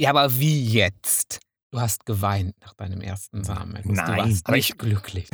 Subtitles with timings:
[0.00, 1.40] Ja, aber wie jetzt?
[1.70, 3.42] Du hast geweint nach deinem ersten.
[3.42, 5.28] Du Nein, warst aber nicht glücklich.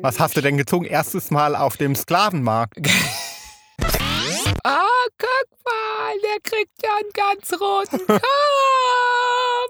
[0.00, 0.86] Was hast du denn gezogen?
[0.86, 2.80] Erstes Mal auf dem Sklavenmarkt.
[4.64, 4.80] Ah,
[5.16, 8.04] guck mal, der kriegt ja einen ganz roten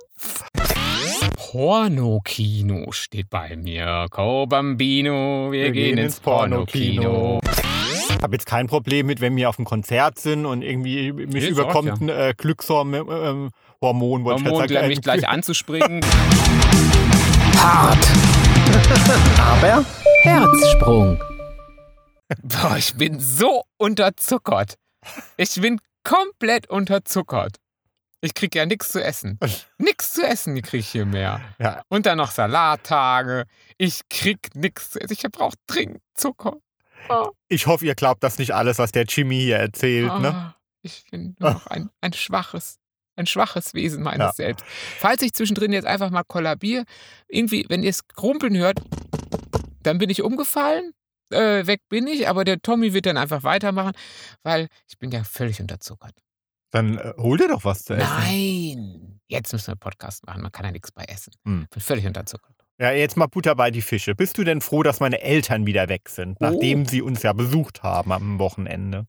[0.09, 0.45] Kopf.
[1.37, 4.07] Pornokino steht bei mir.
[4.11, 7.41] Co Bambino, wir, gehen ins Pornokino.
[8.17, 11.45] Ich habe jetzt kein Problem mit, wenn wir auf einem Konzert sind und irgendwie mich
[11.45, 13.51] Nee, überkommt sag ein äh, Glückshormon, ähm,
[13.81, 14.89] Hormon, wollte ich Hormon, jetzt sagen.
[14.89, 16.01] mich gleich anzuspringen.
[17.57, 18.07] Hart.
[19.39, 19.85] Aber
[20.23, 21.19] Herzsprung.
[22.43, 24.75] Boah, ich bin so unterzuckert.
[25.37, 27.57] Ich bin komplett unterzuckert.
[28.21, 29.39] Ich krieg ja nichts zu essen.
[29.79, 31.41] Nix zu essen krieg ich hier mehr.
[31.59, 33.45] Ja, Und dann noch Salattage.
[33.79, 35.13] Ich krieg nichts zu essen.
[35.13, 36.55] Ich brauch dringend Zucker.
[37.09, 40.19] Ah, ich hoffe, ihr glaubt das nicht alles, was der Jimmy hier erzählt.
[40.19, 40.29] Ne?
[40.35, 42.79] ah, Ich bin nur noch ein, ein schwaches,
[43.17, 44.33] ein schwaches Wesen meines Ja.
[44.33, 44.65] Selbst.
[44.99, 46.85] Falls ich zwischendrin jetzt einfach mal kollabiere,
[47.29, 48.81] irgendwie, wenn ihr es krumpeln hört,
[49.83, 50.93] dann bin ich umgefallen.
[51.31, 53.93] Äh, weg bin ich, aber der Tommy wird dann einfach weitermachen,
[54.45, 56.13] weil ich bin ja völlig unterzuckert.
[56.71, 58.07] Dann äh, hol dir doch was zu essen.
[58.09, 59.21] Nein!
[59.29, 61.33] Jetzt müssen wir einen Podcast machen, man kann ja nichts bei essen.
[61.45, 61.67] Hm.
[61.71, 62.55] Bin völlig unterzuckert.
[62.79, 64.15] Ja, jetzt mal Butter bei die Fische.
[64.15, 66.45] Bist du denn froh, dass meine Eltern wieder weg sind, Oh.
[66.51, 69.07] nachdem sie uns ja besucht haben am Wochenende?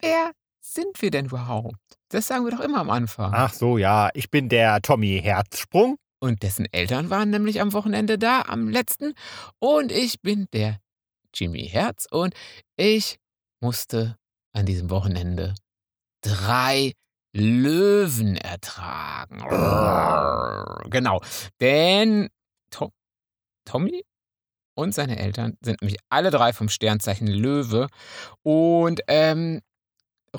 [0.00, 0.32] Wer
[0.62, 1.76] sind wir denn überhaupt?
[2.08, 3.32] Das sagen wir doch immer am Anfang.
[3.34, 5.96] Ach so, ja, ich bin der Tommy Herzsprung.
[6.20, 9.14] Und dessen Eltern waren nämlich am Wochenende da, am letzten.
[9.58, 10.78] Und ich bin der
[11.34, 12.34] Jimmy Herz und
[12.76, 13.18] ich
[13.60, 14.16] musste
[14.52, 15.54] an diesem Wochenende
[16.22, 16.92] drei
[17.34, 19.40] Löwen ertragen.
[20.90, 21.22] Genau.
[21.60, 22.28] Denn
[22.70, 22.92] To
[23.64, 24.04] Tommy
[24.74, 27.88] und seine Eltern sind nämlich alle drei vom Sternzeichen Löwe.
[28.42, 29.60] Und ähm,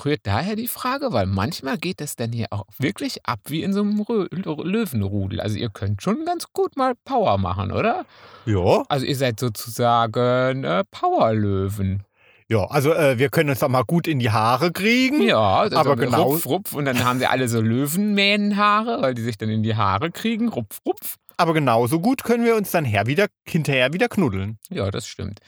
[0.04, 3.74] rührt daher die Frage, weil manchmal geht es dann hier auch wirklich ab wie in
[3.74, 5.40] so einem Rö Löwenrudel.
[5.42, 8.06] Also ihr könnt schon ganz gut mal Power machen, oder?
[8.46, 12.04] Ja, Also ihr seid sozusagen äh, Powerlöwen.
[12.50, 15.22] ja, also äh, wir können uns doch mal gut in die Haare kriegen.
[15.22, 16.74] Ja, also aber genau- Rupf, rupf.
[16.74, 20.50] Und dann haben sie alle so Löwenmähnenhaare, weil die sich dann in die Haare kriegen.
[20.50, 21.16] Rupf, rupf.
[21.38, 24.60] Aber genauso gut können wir uns dann her wieder, hinterher wieder knuddeln.
[24.70, 25.40] Ja, das stimmt.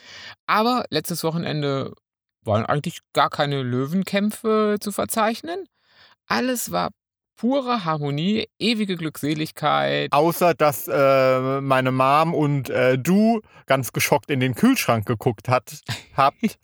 [0.47, 1.93] Aber letztes Wochenende
[2.45, 5.65] waren eigentlich gar keine Löwenkämpfe zu verzeichnen.
[6.27, 6.89] Alles war
[7.37, 10.11] pure Harmonie, ewige Glückseligkeit.
[10.13, 15.79] Außer, dass äh, meine Mom und äh, du ganz geschockt in den Kühlschrank geguckt hat,
[16.15, 16.57] habt,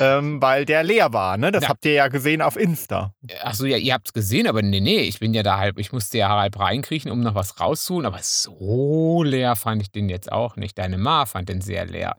[0.00, 1.38] ähm, weil der leer war.
[1.38, 1.50] Ne?
[1.50, 1.68] Das Ja.
[1.70, 3.14] habt ihr ja gesehen auf Insta.
[3.42, 6.18] Achso, ja, ihr habt's gesehen, aber nee, nee, ich bin ja da halb, ich musste
[6.18, 10.56] ja halb reinkriechen, um noch was rauszuholen, aber so leer fand ich den jetzt auch
[10.56, 10.76] nicht.
[10.76, 12.16] Deine Ma fand den sehr leer,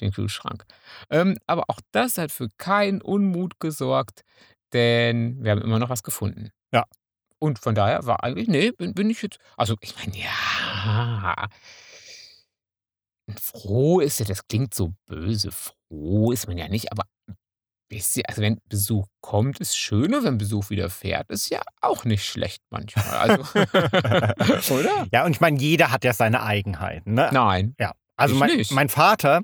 [0.00, 0.64] den Kühlschrank.
[1.10, 4.22] Ähm, aber auch das hat für keinen Unmut gesorgt,
[4.72, 6.50] denn wir haben immer noch was gefunden.
[6.72, 6.84] Ja.
[7.38, 11.48] Und von daher war eigentlich, nee, bin, bin ich jetzt, also ich meine, ja,
[13.38, 17.36] froh ist ja, das klingt so böse, froh ist man ja nicht, aber ein
[17.88, 22.24] bisschen, also wenn Besuch kommt, ist schöner, wenn Besuch wieder fährt, ist ja auch nicht
[22.24, 23.06] schlecht manchmal.
[23.08, 23.42] Also,
[24.74, 25.06] oder?
[25.12, 27.14] Ja, und ich meine, jeder hat ja seine Eigenheiten.
[27.14, 27.30] Ne?
[27.32, 27.74] Nein.
[27.78, 27.94] Ja.
[28.20, 29.42] Also mein, mein Vater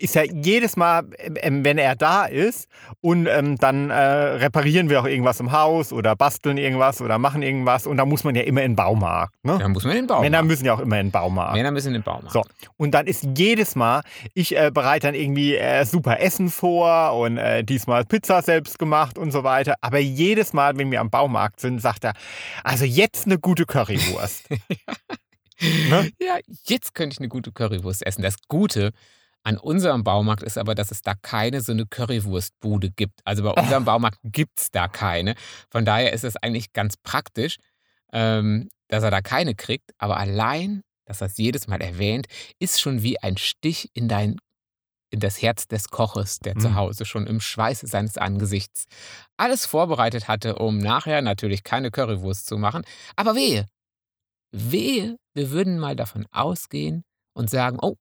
[0.00, 1.04] ist ja jedes Mal,
[1.42, 2.68] ähm, wenn er da ist
[3.00, 7.42] und ähm, dann äh, reparieren wir auch irgendwas im Haus oder basteln irgendwas oder machen
[7.42, 9.34] irgendwas und da muss man ja immer in den Baumarkt.
[9.42, 9.58] Ne?
[9.58, 10.30] Da muss man in den Baumarkt.
[10.30, 11.54] Männer müssen ja auch immer in den Baumarkt.
[11.54, 12.32] Männer müssen in den Baumarkt.
[12.32, 12.42] So,
[12.76, 14.02] und dann ist jedes Mal,
[14.34, 19.18] ich äh, bereite dann irgendwie äh, super Essen vor und äh, diesmal Pizza selbst gemacht
[19.18, 19.74] und so weiter.
[19.80, 22.14] Aber jedes Mal, wenn wir am Baumarkt sind, sagt er,
[22.64, 24.48] also jetzt eine gute Currywurst.
[25.60, 26.10] Ne?
[26.20, 28.22] Ja, jetzt könnte ich eine gute Currywurst essen.
[28.22, 28.92] Das Gute
[29.42, 33.20] an unserem Baumarkt ist aber, dass es da keine so eine Currywurstbude gibt.
[33.24, 35.34] Also bei unserem Baumarkt gibt es da keine.
[35.70, 37.56] Von daher ist es eigentlich ganz praktisch,
[38.12, 39.90] ähm, dass er da keine kriegt.
[39.98, 42.26] Aber allein, dass er es jedes Mal erwähnt,
[42.58, 44.36] ist schon wie ein Stich in dein
[45.12, 46.74] in das Herz des Koches, der zu Mhm.
[46.76, 48.84] Hause schon im Schweiße seines Angesichts
[49.36, 52.84] alles vorbereitet hatte, um nachher natürlich keine Currywurst zu machen.
[53.16, 53.66] Aber wehe,
[54.50, 57.04] wehe, wir würden mal davon ausgehen
[57.34, 57.96] und sagen, oh,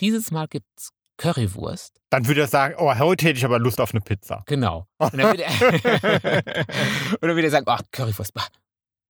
[0.00, 1.98] dieses Mal gibt's Currywurst.
[2.10, 4.42] Dann würde er sagen, oh, heute hätte ich aber Lust auf eine Pizza.
[4.46, 4.86] Genau.
[4.98, 6.42] Und dann würde er,
[7.20, 8.46] dann würde er sagen, oh, Currywurst, bah,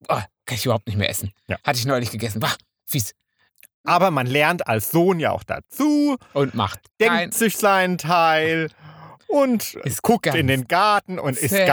[0.08, 1.32] oh, kann ich überhaupt nicht mehr essen.
[1.48, 1.58] Ja.
[1.64, 3.12] Hatte ich neulich gegessen, bah, fies.
[3.84, 8.70] Aber man lernt als Sohn ja auch dazu, Und macht denkt sich seinen Teil
[9.28, 11.66] und Ist guckt ganz in den Garten und ist zen.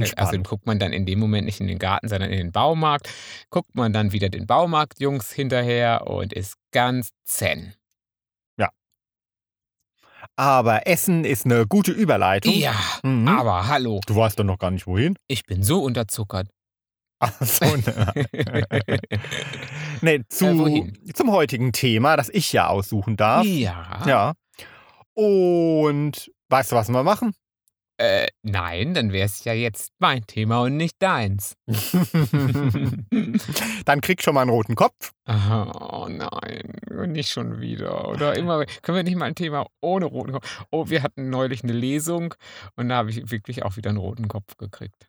[0.00, 0.46] Ganz Also entspannt.
[0.48, 3.08] guckt man dann in dem Moment nicht in den Garten, sondern in den Baumarkt.
[3.50, 7.74] Guckt man dann wieder den Baumarktjungs hinterher und ist ganz zen.
[10.36, 12.52] Aber Essen ist eine gute Überleitung.
[12.54, 13.28] Ja, Mhm.
[13.28, 15.16] aber hallo, Du weißt doch noch gar nicht wohin.
[15.28, 16.48] ich bin so unterzuckert.
[17.20, 18.26] Ach so, ne.
[20.00, 23.44] nee, zu, Äh, zum heutigen Thema, das ich ja aussuchen darf.
[23.46, 24.02] ja.
[24.06, 24.34] Ja.
[25.14, 27.34] Und weißt du, was wir machen?
[28.00, 31.56] Äh, nein, dann wäre es ja jetzt mein Thema und nicht deins.
[33.84, 35.12] Dann krieg schon mal einen roten Kopf.
[35.26, 36.74] oh nein,
[37.12, 38.08] nicht schon wieder.
[38.08, 40.64] Oder immer, können wir nicht mal ein Thema ohne roten Kopf?
[40.70, 42.34] Oh, wir hatten neulich eine Lesung
[42.76, 45.08] und da habe ich wirklich auch wieder einen roten Kopf gekriegt.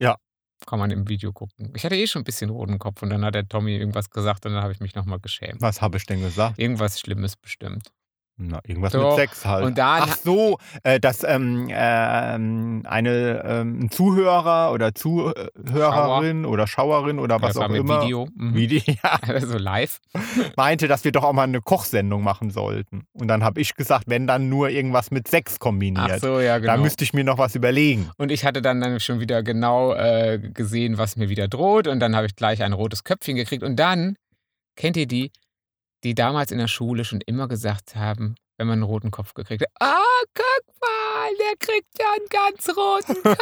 [0.00, 0.16] Ja.
[0.64, 1.72] Kann man im Video gucken.
[1.74, 4.46] Ich hatte eh schon ein bisschen roten Kopf und dann hat der Tommy irgendwas gesagt
[4.46, 5.60] und dann habe ich mich nochmal geschämt.
[5.60, 6.56] Was habe ich denn gesagt?
[6.60, 7.90] Irgendwas Schlimmes bestimmt.
[8.38, 9.10] Na, irgendwas Doch.
[9.10, 9.64] mit Sex halt.
[9.64, 16.66] Und dann- Ach so, äh, dass ähm, ähm, eine ähm, ein Zuhörer oder Zuhörerin oder
[16.66, 18.26] Schauerin oder was auch immer Video.
[18.34, 18.54] Mhm.
[18.54, 20.00] Video, ja, Also live.
[20.56, 23.02] meinte, dass wir doch auch mal eine Kochsendung machen sollten.
[23.12, 26.10] Und dann habe ich gesagt, wenn dann nur irgendwas mit Sex kombiniert.
[26.14, 26.72] Ach so, ja, genau.
[26.74, 28.10] Da müsste ich mir noch was überlegen.
[28.16, 31.86] Und ich hatte dann, dann schon wieder genau äh, gesehen, was mir wieder droht.
[31.86, 33.62] Und dann habe ich gleich ein rotes Köpfchen gekriegt.
[33.62, 34.16] Und dann,
[34.76, 35.30] kennt ihr die,
[36.04, 39.62] die damals in der Schule schon immer gesagt haben, wenn man einen roten Kopf gekriegt
[39.62, 43.38] hat, ah, guck mal, der kriegt ja einen ganz roten Kopf.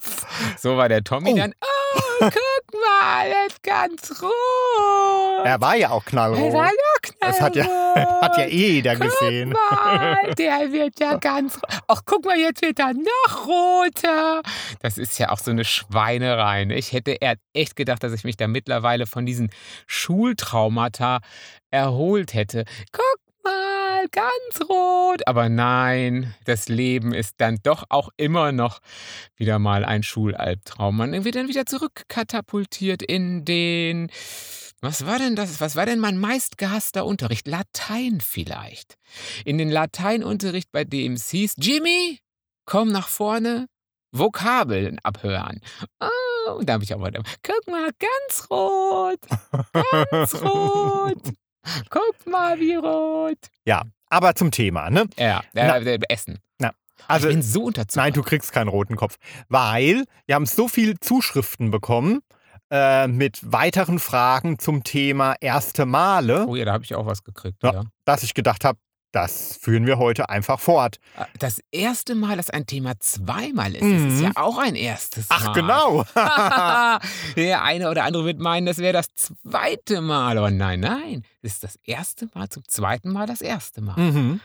[0.58, 1.36] So war der Tommy Oh.
[1.36, 5.44] dann, oh, guck mal, er ist ganz rot.
[5.46, 6.52] Er war ja auch Er knallrot.
[6.52, 6.72] war ja
[7.20, 8.22] Das hat ja, knallrot.
[8.22, 9.52] hat ja eh jeder gesehen.
[9.54, 11.56] Guck mal, der wird ja ganz.
[11.56, 14.42] ro- Ach, guck mal, jetzt wird er noch roter.
[14.80, 16.64] Das ist ja auch so eine Schweinerei.
[16.64, 16.74] Ne?
[16.76, 17.16] Ich hätte
[17.52, 19.50] echt gedacht, dass ich mich da mittlerweile von diesen
[19.86, 21.20] Schultraumata
[21.70, 22.64] erholt hätte.
[22.92, 23.18] Guck
[23.98, 25.26] mal, ganz rot.
[25.26, 28.80] Aber nein, das Leben ist dann doch auch immer noch
[29.36, 30.96] wieder mal ein Schulalbtraum.
[30.96, 34.10] Man wird dann wieder zurückkatapultiert in den.
[34.80, 35.60] Was war denn das?
[35.60, 37.48] Was war denn mein meistgehasster Unterricht?
[37.48, 38.94] Latein vielleicht.
[39.44, 42.20] In den Lateinunterricht, bei dem es hieß, Jimmy,
[42.64, 43.66] komm nach vorne,
[44.12, 45.60] Vokabeln abhören.
[46.00, 49.20] Oh, und da habe ich aber, guck mal, ganz rot,
[50.10, 51.34] ganz rot.
[51.90, 53.38] Guck mal, wie rot.
[54.10, 55.06] Aber zum Thema, ne?
[55.18, 55.76] Ja, Na.
[55.78, 56.38] äh, äh, Essen.
[57.06, 57.96] Also, ich bin so unterzuckert.
[57.96, 59.16] nein, du kriegst keinen roten Kopf.
[59.48, 62.20] Weil wir haben so viele Zuschriften bekommen
[62.70, 67.22] äh, mit weiteren Fragen zum Thema erste Male, Oh ja, da habe ich auch was
[67.22, 67.62] gekriegt.
[67.62, 67.72] Ja.
[67.72, 67.82] Ja.
[68.04, 68.78] dass ich gedacht habe,
[69.12, 70.98] das führen wir heute einfach fort.
[71.38, 74.22] Das erste Mal, dass ein Thema zweimal ist, das ist Mhm.
[74.24, 75.36] ja auch ein erstes Mal.
[75.40, 76.04] Ach, genau.
[77.36, 80.36] Der eine oder andere wird meinen, das wäre das zweite Mal.
[80.38, 81.24] Aber nein, nein.
[81.42, 83.96] Es ist das erste Mal zum zweiten Mal das erste Mal.
[83.98, 84.40] mhm.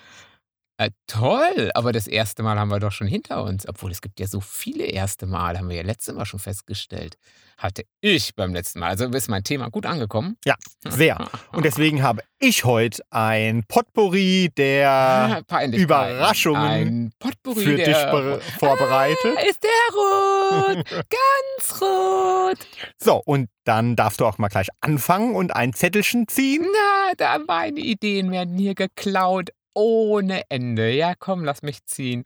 [0.85, 3.67] Äh, toll, aber das erste Mal haben wir doch schon hinter uns.
[3.67, 7.17] Obwohl es gibt ja so viele erste Mal, haben wir ja letztes Mal schon festgestellt.
[7.57, 8.89] Hatte ich beim letzten Mal.
[8.89, 10.37] Also ist mein Thema gut angekommen.
[10.45, 10.55] Ja,
[10.87, 11.17] sehr.
[11.51, 15.61] Und deswegen habe ich heute ein Potpourri der Ah.
[15.65, 19.37] Überraschungen Ein Potpourri für der dich be- vorbereitet.
[19.37, 20.85] Ah, ist der rot?
[21.09, 22.57] Ganz rot.
[22.97, 26.65] So, und dann darfst du auch mal gleich anfangen und ein Zettelchen ziehen.
[26.65, 30.91] Na, da meine Ideen werden hier geklaut ohne Ende.
[30.91, 32.25] Ja, komm, lass mich ziehen.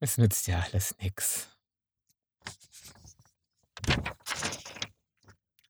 [0.00, 1.48] Es nützt ja alles nix.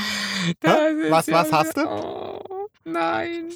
[0.64, 1.86] Ah, Was- ja was hast du?
[1.88, 3.52] Oh, nein.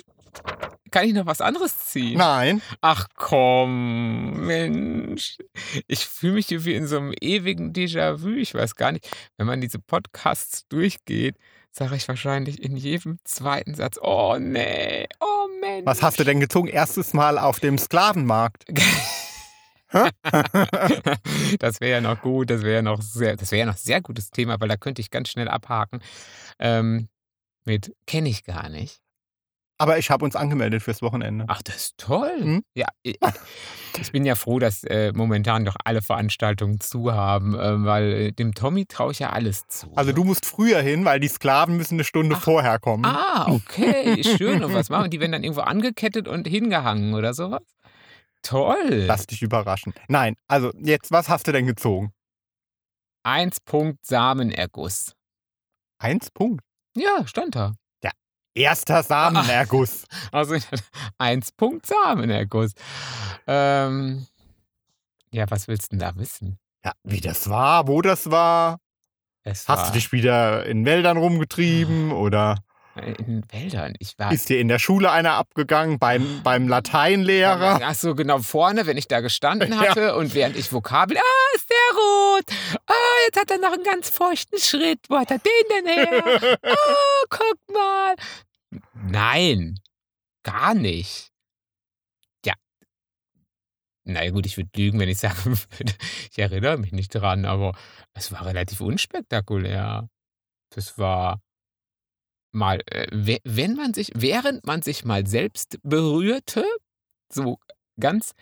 [0.90, 2.18] Kann ich noch was anderes ziehen?
[2.18, 2.60] Nein.
[2.80, 5.38] Ach komm, Mensch.
[5.88, 8.28] Ich fühle mich hier wie in so einem ewigen Déjà-vu.
[8.36, 11.36] Ich weiß gar nicht, wenn man diese Podcasts durchgeht,
[11.76, 15.84] sage ich wahrscheinlich in jedem zweiten Satz, oh nee, oh Mensch.
[15.86, 16.68] Was hast du denn gezogen?
[16.68, 18.64] Erstes Mal auf dem Sklavenmarkt.
[21.60, 24.00] das wäre ja noch gut, das wäre ja noch sehr, das wäre ja noch sehr
[24.00, 26.00] gutes Thema, weil da könnte ich ganz schnell abhaken.
[26.58, 27.08] Ähm,
[27.64, 29.03] mit kenne ich gar nicht.
[29.78, 31.46] Aber ich habe uns angemeldet fürs Wochenende.
[31.48, 32.40] Ach, das ist toll.
[32.40, 32.64] Mhm.
[32.74, 33.18] Ja, ich,
[34.00, 38.32] ich bin ja froh, dass äh, momentan doch alle Veranstaltungen zu haben, äh, weil äh,
[38.32, 39.92] dem Tommy traue ich ja alles zu.
[39.96, 42.42] Also du musst früher hin, weil die Sklaven müssen eine Stunde Ach.
[42.42, 43.04] vorher kommen.
[43.04, 44.62] Ah, okay, schön.
[44.62, 45.18] Und was machen die?
[45.20, 47.62] werden dann irgendwo angekettet und hingehangen oder sowas?
[48.42, 49.04] Toll.
[49.06, 49.94] Lass dich überraschen.
[50.06, 52.12] Nein, also jetzt, was hast du denn gezogen?
[53.24, 55.14] Eins Punkt Samenerguss.
[55.98, 56.62] Eins Punkt.
[56.94, 57.74] Ja, stand da.
[58.54, 60.04] Erster Samenerguss.
[60.32, 60.56] Also
[61.18, 62.72] eins Punkt Samenerguss.
[63.46, 64.26] Ähm,
[65.30, 66.58] ja, was willst du denn da wissen?
[66.84, 68.78] Ja, wie das war, wo das war.
[69.42, 72.58] Es Hast war du dich wieder in Wäldern rumgetrieben oder
[72.96, 73.94] in Wäldern.
[73.98, 77.80] Ich war ist dir in der Schule einer abgegangen beim, beim Lateinlehrer?
[77.82, 79.88] Ach so, genau vorne, wenn ich da gestanden Ja.
[79.88, 82.44] hatte und während ich Vokabel, ah, ist der rot.
[82.86, 82.92] Ah,
[83.26, 85.00] jetzt hat er noch einen ganz feuchten Schritt.
[85.08, 86.58] Wo hat er den denn her?
[86.64, 88.14] Ah, guck mal.
[88.94, 89.80] Nein,
[90.42, 91.30] gar nicht.
[92.44, 92.54] Ja.
[94.04, 95.36] na gut, ich würde lügen, wenn ich sagen
[95.78, 95.94] würde,
[96.30, 97.76] ich erinnere mich nicht dran, aber
[98.14, 100.08] es war relativ unspektakulär.
[100.70, 101.40] Das war
[102.52, 106.64] mal, äh, we wenn man sich während man sich mal selbst berührte,
[107.32, 107.58] so
[108.00, 108.32] ganz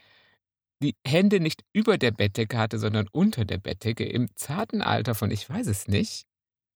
[0.83, 5.31] die Hände nicht über der Bettdecke hatte, sondern unter der Bettdecke im zarten Alter von,
[5.31, 6.27] ich weiß es nicht.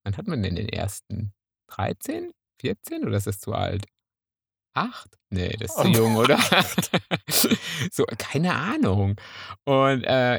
[0.04, 1.32] Wann hat man denn den ersten?
[1.68, 3.86] 13, 14 oder ist das zu alt?
[4.74, 5.18] 8?
[5.30, 6.38] Ne, das ist zu Oh jung, oder?
[7.90, 9.16] So, keine Ahnung.
[9.64, 10.38] Und, äh,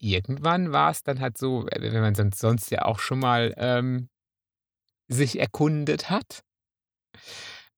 [0.00, 4.08] irgendwann war's dann halt so, wenn man sonst sonst ja auch schon mal, ähm,
[5.08, 6.42] sich erkundet hat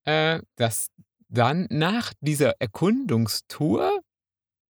[0.07, 0.89] äh, dass
[1.29, 4.01] dann nach dieser Erkundungstour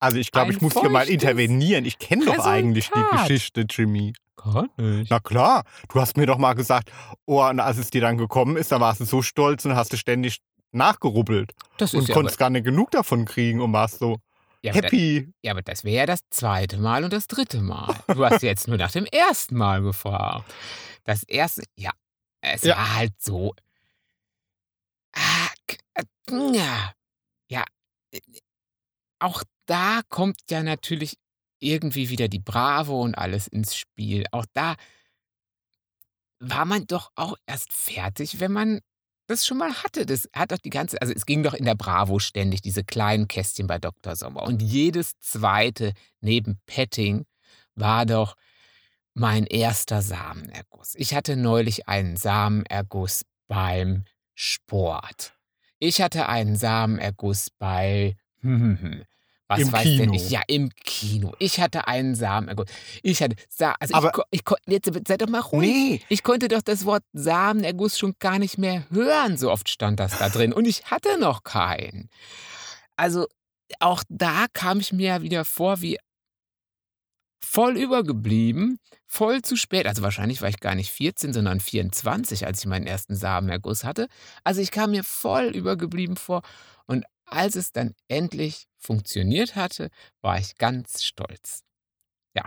[0.01, 1.85] Also, ich glaube, ich muss hier mal intervenieren.
[1.85, 3.17] Ich kenne doch eigentlich die.
[3.17, 4.15] Geschichte, Jimmy.
[4.37, 5.11] Gar nicht.
[5.11, 6.91] Na klar, du hast mir doch mal gesagt,
[7.25, 9.93] oh, und als es dir dann gekommen ist, da warst du so stolz und hast
[9.93, 10.41] du ständig
[10.73, 14.19] nachgerubbelt Das und ist ja aber konntest gar nicht genug davon kriegen und warst so
[14.63, 15.33] ja, happy.
[15.43, 17.95] ja, aber das wäre ja das zweite Mal und das dritte Mal.
[18.09, 20.45] Du hast jetzt nur nach dem ersten Mal gefragt.
[21.05, 21.93] Das erste ja,
[22.41, 22.77] es Ja.
[22.77, 23.55] war halt so
[25.15, 26.03] äh,
[26.53, 26.93] ja.
[27.49, 27.65] Ja,
[28.13, 28.21] äh,
[29.21, 31.17] auch da kommt ja natürlich
[31.59, 34.25] irgendwie wieder die Bravo und alles ins Spiel.
[34.33, 34.77] Auch da
[36.39, 38.81] war man doch auch erst fertig, wenn man
[39.27, 40.07] das schon mal hatte.
[40.07, 43.29] Das hat doch die ganze also, es ging doch in der Bravo ständig diese kleinen
[43.29, 44.17] Kästchen bei Dr.
[44.17, 47.27] Sommer und jedes zweite neben Petting
[47.75, 48.37] war doch
[49.15, 50.95] mein erster Samenerguss.
[50.97, 55.35] Ich hatte neulich einen Samenerguss beim Sport.
[55.79, 58.17] Ich hatte einen Samenerguss bei
[59.49, 60.15] was Im weiß denn Kino.
[60.15, 60.31] ich?
[60.31, 61.33] Ja, im Kino.
[61.39, 62.67] Ich hatte einen Samenerguss.
[63.03, 65.69] Ich hatte also, ich Aber ich ko jetzt sei doch mal ruhig.
[65.69, 66.01] Nee.
[66.09, 70.19] Ich konnte doch das Wort Samenerguss schon gar nicht mehr hören, so oft stand das
[70.19, 72.11] da drin und ich hatte noch keinen.
[72.97, 73.27] Also,
[73.79, 75.99] auch da kam ich mir wieder vor wie
[77.39, 79.87] voll übergeblieben, voll zu spät.
[79.87, 84.09] Also, wahrscheinlich war ich gar nicht 14, sondern 24, als ich meinen ersten Samenerguss hatte.
[84.43, 86.43] Also, ich kam mir voll übergeblieben vor
[86.87, 89.91] und als es dann endlich funktioniert hatte,
[90.23, 91.63] war ich ganz stolz.
[92.37, 92.47] Ja,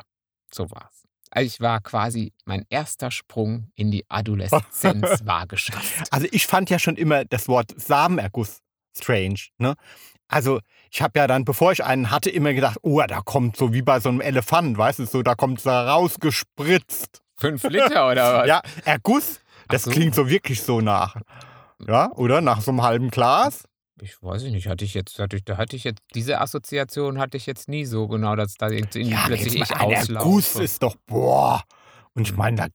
[0.54, 1.04] so war's.
[1.32, 6.08] Also, ich war quasi mein erster Sprung in die Adoleszenz war geschafft.
[6.12, 8.62] Also, ich fand ja schon immer das Wort Samenerguss
[8.98, 9.76] strange, ne?
[10.28, 10.60] Also,
[10.92, 13.82] ich habe ja dann, bevor ich einen hatte, immer gedacht: „Oh, da kommt so wie
[13.82, 18.48] bei so 'nem Elefant, weißt du, so da kommt's da rausgespritzt.“ 5 Liter oder was?
[18.48, 19.92] Ja, Erguss, das so.
[19.92, 21.16] klingt so wirklich so nach
[21.88, 22.42] ja, oder?
[22.42, 23.64] Nach so 'nem halben Glas?
[24.02, 27.18] Ich weiß ich nicht, hatte ich jetzt hatte ich da hatte ich jetzt diese Assoziation
[27.20, 29.92] hatte ich jetzt nie so genau, dass da irgendwie Ja, plötzlich jetzt ich mal ein
[29.92, 30.64] Erguss auslaufe.
[30.64, 31.64] ist doch boah.
[32.14, 32.38] Und ich Mhm.
[32.38, 32.68] meine, da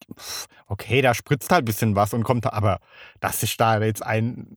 [0.66, 2.78] okay, da spritzt halt bisschen was und kommt da aber
[3.20, 4.56] dass sich da jetzt ein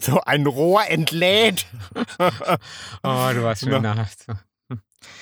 [0.00, 1.66] so ein Rohr entlädt.
[3.02, 3.72] Oh, du warst Na.
[3.72, 4.06] schön nah.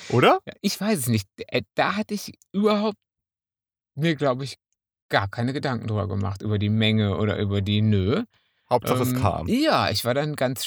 [0.09, 0.39] Oder?
[0.61, 1.27] Ich weiß es nicht.
[1.47, 2.97] Äh, da hatte ich überhaupt
[3.95, 4.57] mir, glaube ich,
[5.09, 8.23] gar keine Gedanken drüber gemacht, über die Menge oder über die nö.
[8.69, 9.55] Hauptsache es Ähm, kam.
[9.63, 10.65] ja, ich war dann ganz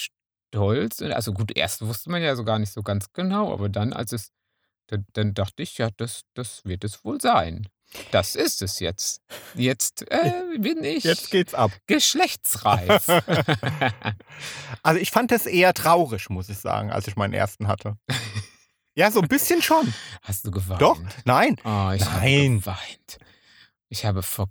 [0.53, 1.03] stolz.
[1.03, 4.13] Also gut, erst wusste man ja so gar nicht so ganz genau, aber dann, als
[4.13, 4.31] es
[4.89, 7.69] dann dann dachte ich: „Ja, das das wird es wohl sein.
[8.11, 9.23] Das ist es jetzt.
[9.55, 11.73] Jetzt, äh, bin ich Jetzt geht's ab.
[11.87, 13.21] geschlechtsreif.“
[14.83, 17.97] Also, ich fand das eher traurig, muss ich sagen, als ich meinen ersten hatte.
[18.97, 19.95] Ja, so 'n bisschen schon.
[20.23, 20.81] Hast du geweint?
[20.81, 21.57] Doch, nein.
[21.65, 22.33] Oh, ich habe Nein.
[22.33, 23.19] geweint.
[23.89, 24.49] Ich habe vor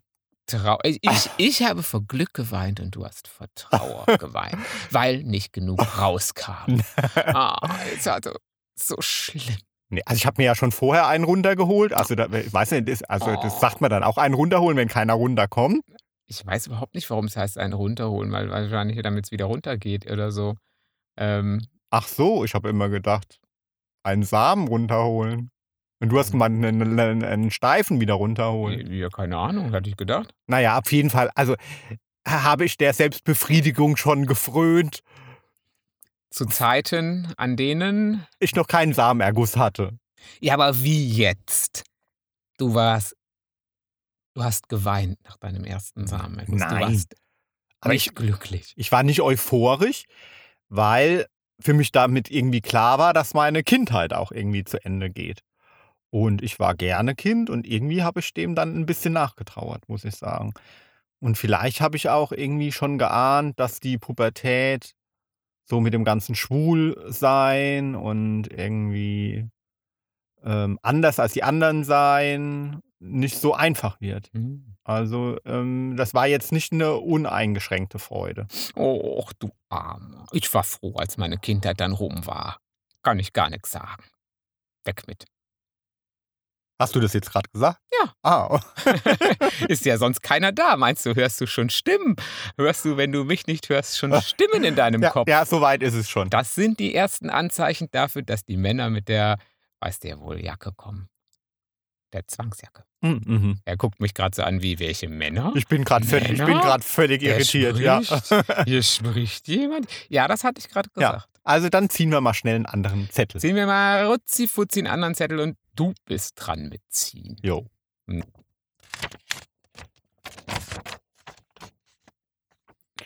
[0.47, 0.99] Trau ich
[1.37, 4.57] ich habe vor Glück geweint und du hast vor Trauer geweint,
[4.91, 6.81] weil nicht genug rauskam.
[7.15, 7.57] Ah,
[7.95, 8.31] es war so
[8.77, 9.57] so schlimm.
[9.89, 11.93] Ne, also, ich habe mir ja schon vorher einen runtergeholt.
[11.93, 13.59] Also, da ich weiß nicht, das also, das Oh.
[13.59, 15.81] sagt man dann auch einen runterholen, wenn keiner runterkommt.
[16.27, 20.31] Ich weiß überhaupt nicht, warum es heißt, einen runterholen, weil wahrscheinlich damit's wieder runtergeht oder
[20.31, 20.55] so.
[21.17, 21.61] Ähm,
[21.91, 23.39] Ach so, ich habe immer gedacht,
[24.03, 25.51] einen Samen runterholen.
[26.05, 28.91] Und du hast gemeint, 'nen 'nen 'nen Steifen wieder runterholen.
[28.91, 30.29] ja, keine Ahnung, hatte ich gedacht.
[30.47, 31.31] Na ja, auf jeden Fall.
[31.35, 31.55] Also,
[32.27, 35.01] habe ich der Selbstbefriedigung schon gefrönt
[36.29, 39.97] Zu Zeiten, an denen ich noch keinen Samenerguss hatte.
[40.41, 41.83] ja, aber wie jetzt?
[42.57, 43.15] Du warst
[44.35, 46.67] du hast geweint nach deinem ersten Samenerguss.
[46.67, 46.79] Du Nein.
[46.79, 47.15] warst
[47.81, 48.75] Aber nicht ich glücklich.
[48.75, 50.05] ich war nicht euphorisch,
[50.69, 51.27] weil
[51.61, 55.41] für mich damit irgendwie klar war, dass meine Kindheit auch irgendwie zu Ende geht.
[56.15, 60.05] Und ich war gerne Kind und irgendwie habe ich dem dann 'n bisschen nachgetrauert, muss
[60.05, 60.53] ich sagen.
[61.19, 64.93] Und vielleicht habe ich auch irgendwie schon geahnt, dass die Pubertät
[65.69, 69.47] so mit dem ganzen Schwulsein und irgendwie,
[70.43, 74.29] ähm, anders als die anderen sein, nicht so einfach wird.
[74.33, 74.75] Mhm.
[74.85, 78.47] Also, ähm, das war jetzt nicht 'ne uneingeschränkte Freude.
[78.77, 80.27] Och, du Armer.
[80.33, 82.59] Ich war froh, als meine Kindheit dann rum war.
[83.03, 84.03] Kann ich gar nix sagen.
[84.85, 85.25] weg mit.
[86.77, 87.79] Hast du das jetzt gerade gesagt?
[87.93, 88.13] Ja.
[88.21, 88.59] Ah,
[89.69, 90.75] Ist ja sonst keiner da.
[90.75, 92.17] Meinst du, hörst du schon Stimmen?
[92.57, 95.29] Hörst du, wenn du mich nicht hörst, schon Stimmen in deinem ja, Kopf?
[95.29, 96.29] ja, soweit ist es schon.
[96.29, 99.37] Das sind die ersten Anzeichen dafür, dass die Männer mit der,
[99.79, 101.07] weiß der wohl, Jacke kommen.
[102.11, 102.83] Der Zwangsjacke.
[103.01, 103.59] Mhm, mhm.
[103.65, 105.53] Er guckt mich gerade so an wie welche Männer?
[105.55, 107.77] Ich bin gerade völlig, ich bin völlig Er irritiert.
[107.77, 108.03] Ja.
[108.03, 108.65] spricht?
[108.65, 109.87] Hier spricht jemand.
[110.09, 111.23] Ja, das hatte ich gerade ja.
[111.45, 113.39] Also dann ziehen wir mal schnell einen anderen Zettel.
[113.39, 117.37] Ziehen wir mal rutzi-futzi einen anderen Zettel und du bist dran mit ziehen.
[117.43, 117.67] Jo.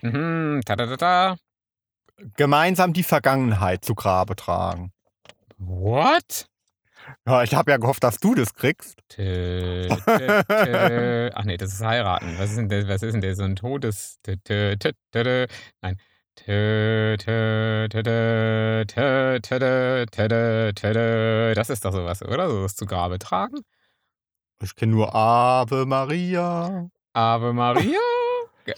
[0.01, 1.35] Mhm, ta, ta, ta.
[2.37, 4.93] Gemeinsam die Vergangenheit zu Grabe tragen.
[5.57, 6.47] What?
[7.27, 8.99] Ja, ich habe ja gehofft, dass du das kriegst.
[9.09, 11.29] Tö, tö, tö.
[11.33, 12.37] Ach nee, das ist heiraten.
[12.37, 12.87] Was ist denn das?
[12.87, 13.37] Was ist denn das?
[13.37, 14.19] So ein Todes.
[14.23, 15.47] Tö, tö, tö, tö.
[15.81, 15.97] Nein.
[21.55, 22.49] Das ist doch sowas, oder?
[22.49, 23.59] So was zu Grabe tragen.
[24.61, 26.89] Ich kenne nur Ave Maria.
[27.13, 27.99] Ave Maria?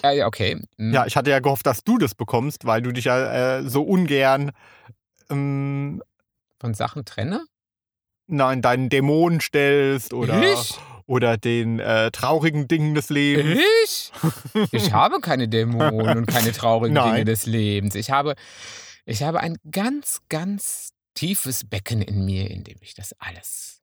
[0.04, 0.62] Äh, okay.
[0.78, 3.84] Ja, ich hatte ja gehofft, dass du das bekommst, weil du dich ja äh, so
[3.84, 4.52] ungern
[5.30, 6.02] ähm,
[6.60, 7.46] von Sachen trenne?
[8.28, 10.42] Nein, deinen Dämonen stellst oder.
[10.54, 10.80] Ich?
[11.12, 13.60] Oder den äh, traurigen Dingen des Lebens.
[13.84, 14.12] Ich?
[14.72, 17.12] Ich habe keine Dämonen und keine traurigen Nein.
[17.14, 17.96] Dinge des Lebens.
[17.96, 18.36] Ich habe,
[19.06, 23.82] ich habe ein ganz, ganz tiefes Becken in mir, in dem ich das alles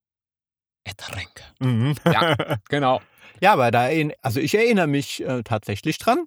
[0.85, 1.42] ertränke.
[1.58, 1.94] Mhm.
[2.06, 2.35] Ja.
[2.70, 3.00] Genau.
[3.40, 6.25] Ja, aber da, erinn- also ich erinnere mich äh, tatsächlich dran.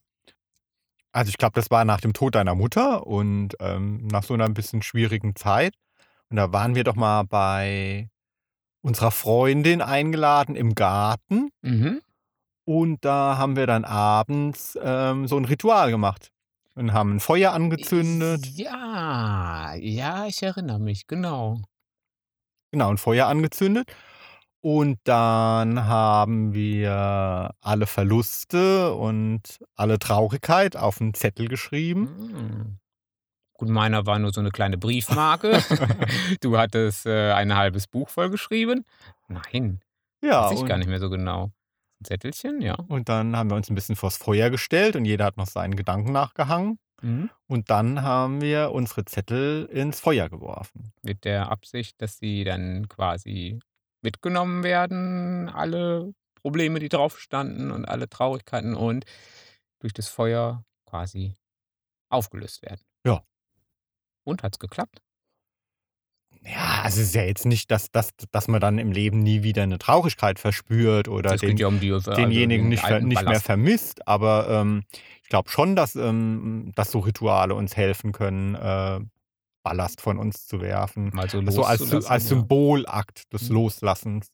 [1.14, 4.46] Also ich glaube, das war nach dem Tod deiner Mutter und ähm, nach so einer
[4.46, 5.74] ein bisschen schwierigen Zeit.
[6.30, 8.11] Und da waren wir doch mal bei
[8.82, 11.50] unserer Freundin eingeladen im Garten.
[11.62, 12.02] Mhm.
[12.66, 16.30] Und da haben wir dann abends ähm, so ein Ritual gemacht.
[16.76, 18.46] Und haben ein Feuer angezündet.
[18.46, 21.60] Ja, ja, ich erinnere mich, genau.
[22.72, 23.92] Genau, ein Feuer angezündet.
[24.62, 32.08] Und dann haben wir alle Verluste und alle Traurigkeit auf einen Zettel geschrieben.
[32.08, 32.80] Hm.
[33.62, 35.62] Gut, meiner war nur so eine kleine Briefmarke.
[36.42, 38.86] du hattest äh, ein halbes Buch vollgeschrieben.
[39.28, 39.82] Nein,
[40.24, 41.52] Ja, weiß ich gar nicht mehr so genau.
[42.00, 42.74] Ein Zettelchen, ja.
[42.74, 45.76] und dann haben wir uns ein bisschen vors Feuer gestellt und jeder hat noch seinen
[45.76, 46.80] Gedanken nachgehangen.
[47.04, 47.30] Mhm.
[47.46, 50.92] Und dann haben wir unsere Zettel ins Feuer geworfen.
[51.04, 53.60] Mit der Absicht, dass sie dann quasi
[54.02, 59.06] mitgenommen werden, alle Probleme, die drauf standen und alle Traurigkeiten und
[59.78, 61.36] durch das Feuer quasi
[62.10, 62.82] aufgelöst werden.
[64.32, 65.02] Und hat's geklappt?
[66.44, 69.44] Ja, also es ist ja jetzt nicht, dass, dass, dass man dann im Leben nie
[69.44, 73.00] wieder eine Traurigkeit verspürt oder Es den, ja um die, also denjenigen den nicht, ver,
[73.00, 74.08] nicht mehr vermisst.
[74.08, 74.84] Aber ähm,
[75.22, 79.00] ich glaube schon, dass, ähm, dass so Rituale uns helfen können, äh,
[79.64, 81.12] Ballast von uns zu werfen.
[81.14, 82.28] Mal so Also als, als.
[82.28, 83.56] Symbolakt des Mhm.
[83.56, 84.32] Loslassens.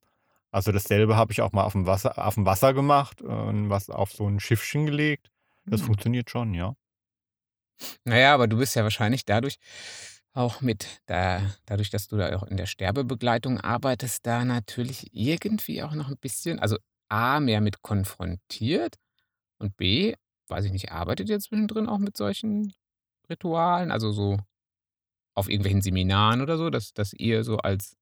[0.51, 3.89] Also dasselbe habe ich auch mal auf dem Wasser, auf dem Wasser gemacht und was
[3.89, 5.29] auf so ein Schiffchen gelegt.
[5.65, 5.87] Das Hm.
[5.87, 6.73] funktioniert schon, ja.
[8.05, 9.57] Naja, aber du bist ja wahrscheinlich dadurch
[10.33, 15.81] auch mit, da, dadurch, dass du da auch in der Sterbebegleitung arbeitest, da natürlich irgendwie
[15.83, 16.77] auch noch ein bisschen, also
[17.09, 18.95] A, mehr mit konfrontiert
[19.59, 20.15] und B,
[20.47, 22.73] weiß ich nicht, arbeitet ihr zwischendrin auch mit solchen
[23.29, 24.37] Ritualen, also so
[25.35, 27.95] auf irgendwelchen Seminaren oder so, dass, dass ihr so als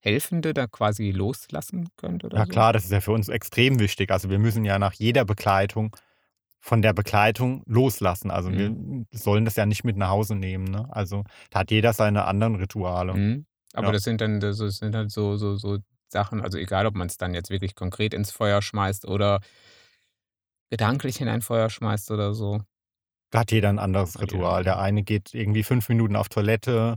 [0.00, 2.50] Helfende da quasi loslassen könnt oder Ja so?
[2.50, 4.10] klar, das ist ja für uns extrem wichtig.
[4.10, 5.96] Also wir müssen ja nach jeder Begleitung
[6.66, 8.30] von der Begleitung loslassen.
[8.30, 9.06] Also Mhm.
[9.10, 10.64] wir sollen das ja nicht mit nach Hause nehmen.
[10.64, 10.86] Ne?
[10.90, 13.12] Also da hat jeder seine anderen Rituale.
[13.12, 13.46] Mhm.
[13.74, 13.92] Aber Ja.
[13.92, 15.76] das sind dann das sind halt so, so, so
[16.08, 19.40] Sachen, also egal, ob man es dann jetzt wirklich konkret ins Feuer schmeißt oder
[20.70, 22.62] gedanklich in ein Feuer schmeißt oder so.
[23.30, 24.64] Da hat jeder ein anderes Ritual.
[24.64, 26.96] Der eine geht irgendwie fünf Minuten auf Toilette.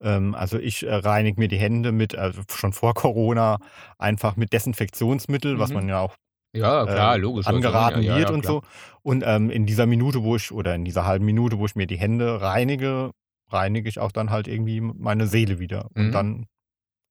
[0.00, 3.58] Ähm, also ich äh, reinige mir die Hände mit, also schon vor Corona,
[3.98, 5.74] einfach mit Desinfektionsmittel, was Mhm.
[5.74, 6.14] man ja auch
[6.52, 7.46] Ja, klar, äh, logisch.
[7.46, 8.62] angeraten ja, ja, wird ja, und so.
[9.02, 11.86] Und ähm, in dieser Minute, wo ich, oder in dieser halben Minute, wo ich mir
[11.86, 13.12] die Hände reinige,
[13.48, 15.88] reinige ich auch dann halt irgendwie meine Seele wieder.
[15.94, 16.12] Und Mhm.
[16.12, 16.46] dann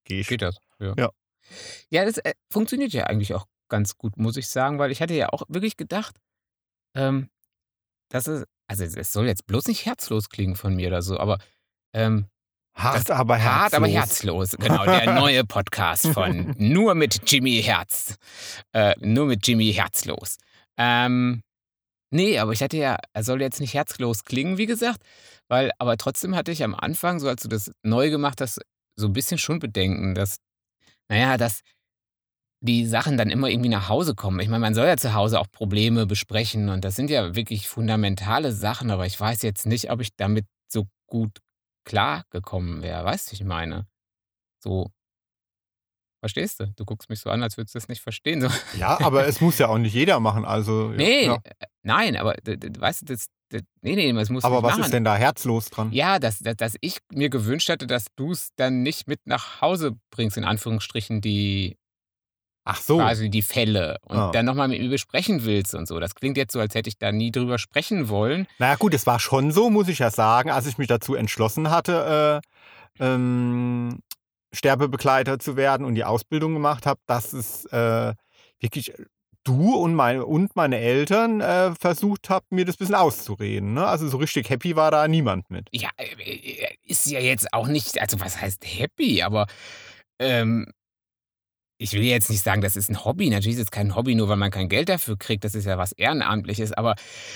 [0.06, 0.28] gehe ich.
[0.28, 0.58] Geht das?
[0.80, 0.94] Ja.
[0.98, 1.10] Ja.
[1.90, 5.14] Ja, das äh, funktioniert ja eigentlich auch ganz gut, muss ich sagen, weil ich hatte
[5.14, 6.20] ja auch wirklich gedacht,
[6.96, 7.30] ähm,
[8.10, 11.38] dass es, also es soll jetzt bloß nicht herzlos klingen von mir oder so, aber
[11.94, 12.28] ähm,
[12.80, 13.62] Hart, aber herzlos.
[13.62, 14.52] Hart, aber herzlos.
[14.58, 18.16] Genau, der neue Podcast von Nur mit Jimmy Herz.
[18.74, 20.38] Äh, nur mit Jimmy Herzlos.
[20.78, 21.42] Ähm,
[22.10, 25.02] nee, aber ich hatte ja, er soll jetzt nicht herzlos klingen, wie gesagt,
[25.50, 28.62] weil, aber trotzdem hatte ich am Anfang, so als du das neu gemacht hast,
[28.96, 30.38] so ein bisschen schon Bedenken, dass,
[31.10, 31.62] naja, dass
[32.62, 34.40] die Sachen dann immer irgendwie nach Hause kommen.
[34.40, 37.68] Ich meine, man soll ja zu Hause auch Probleme besprechen und das sind ja wirklich
[37.68, 41.40] fundamentale Sachen, aber ich weiß jetzt nicht, ob ich damit so gut
[41.86, 43.04] klar gekommen wäre.
[43.06, 43.88] Weißt du, ich meine?
[44.64, 44.92] So,
[46.22, 46.68] Verstehst du?
[46.76, 48.42] Du guckst mich so an, als würdest du das nicht verstehen.
[48.42, 48.50] So.
[48.78, 50.44] Ja, aber es muss ja auch nicht jeder machen.
[50.44, 51.36] Also, Nee, ja.
[51.36, 54.84] äh, nein, aber weißt du, das, das, nee, nee, das muss Aber was machen.
[54.84, 55.94] ist denn da herzlos dran?
[55.94, 59.62] Ja, dass, dass, dass ich mir gewünscht hätte, dass du es dann nicht mit nach
[59.62, 61.78] Hause bringst, in Anführungsstrichen, die
[62.72, 62.98] Ach so.
[62.98, 64.32] quasi die Fälle und Ah.
[64.32, 66.00] dann nochmal mit mir besprechen willst und so.
[66.00, 68.48] Das klingt jetzt so, als hätte ich da nie drüber sprechen wollen.
[68.60, 71.72] Naja gut, es war schon so, muss ich ja sagen, als ich mich dazu entschlossen
[71.72, 72.42] hatte,
[73.00, 74.00] äh, ähm,
[74.54, 78.14] Sterbebegleiter zu werden und die Ausbildung gemacht habe, dass es äh,
[78.60, 78.94] wirklich
[79.44, 83.74] du und meine, und meine Eltern äh, versucht habt, mir das ein bisschen auszureden.
[83.74, 83.86] Ne?
[83.88, 85.68] Also so richtig happy war da niemand mit.
[85.72, 89.48] Ja, äh, äh, ist ja jetzt auch nicht, also was heißt happy, aber
[90.20, 90.68] ähm,
[91.82, 93.30] ich will jetzt nicht sagen, das ist ein Hobby.
[93.30, 95.46] Natürlich ist es kein Hobby, nur weil man kein Geld dafür kriegt.
[95.46, 96.74] Das ist ja was Ehrenamtliches.
[96.74, 96.96] Aber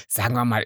[0.10, 0.66] sagen wir mal,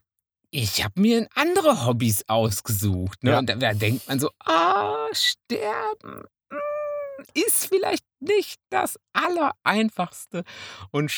[0.49, 3.23] ich habe mir andere Hobbys ausgesucht.
[3.23, 3.31] Ne?
[3.31, 3.39] Ja.
[3.39, 10.43] Und da, da denkt man so, ah, sterben mm, ist vielleicht nicht das allereinfachste
[10.91, 11.11] und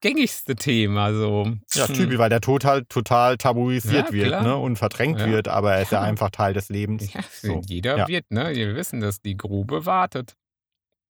[0.00, 1.12] gängigste Thema.
[1.12, 1.52] So.
[1.74, 1.94] Ja, Hm.
[1.94, 4.56] typisch, weil der Tod halt total tabuisiert Ja, wird ne?
[4.56, 5.26] und verdrängt Ja.
[5.26, 7.12] wird, aber er ist ja einfach Teil des Lebens.
[7.12, 8.54] Ja, So, jeder wird, ne?
[8.54, 10.36] Wir wissen, dass die Grube wartet.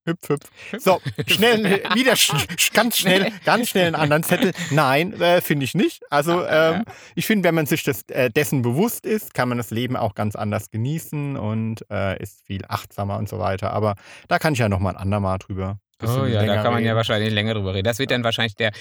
[0.07, 0.51] Hüpf, hüpf.
[0.79, 2.33] So, schnell, wieder sch
[2.73, 4.53] ganz schnell, ganz schnell einen anderen Zettel.
[4.71, 6.03] Nein, äh, finde ich nicht.
[6.11, 6.85] Also, ähm,
[7.15, 10.15] ich finde, wenn man sich das, äh, dessen bewusst ist, kann man das Leben auch
[10.15, 13.73] ganz anders genießen und äh, ist viel achtsamer und so weiter.
[13.73, 13.95] Aber
[14.29, 15.79] da kann ich ja noch mal ein andermal drüber.
[16.01, 16.97] Bisschen Oh ja, da kann man ja reden.
[16.97, 17.85] wahrscheinlich länger drüber reden.
[17.85, 18.73] Das wird dann wahrscheinlich der,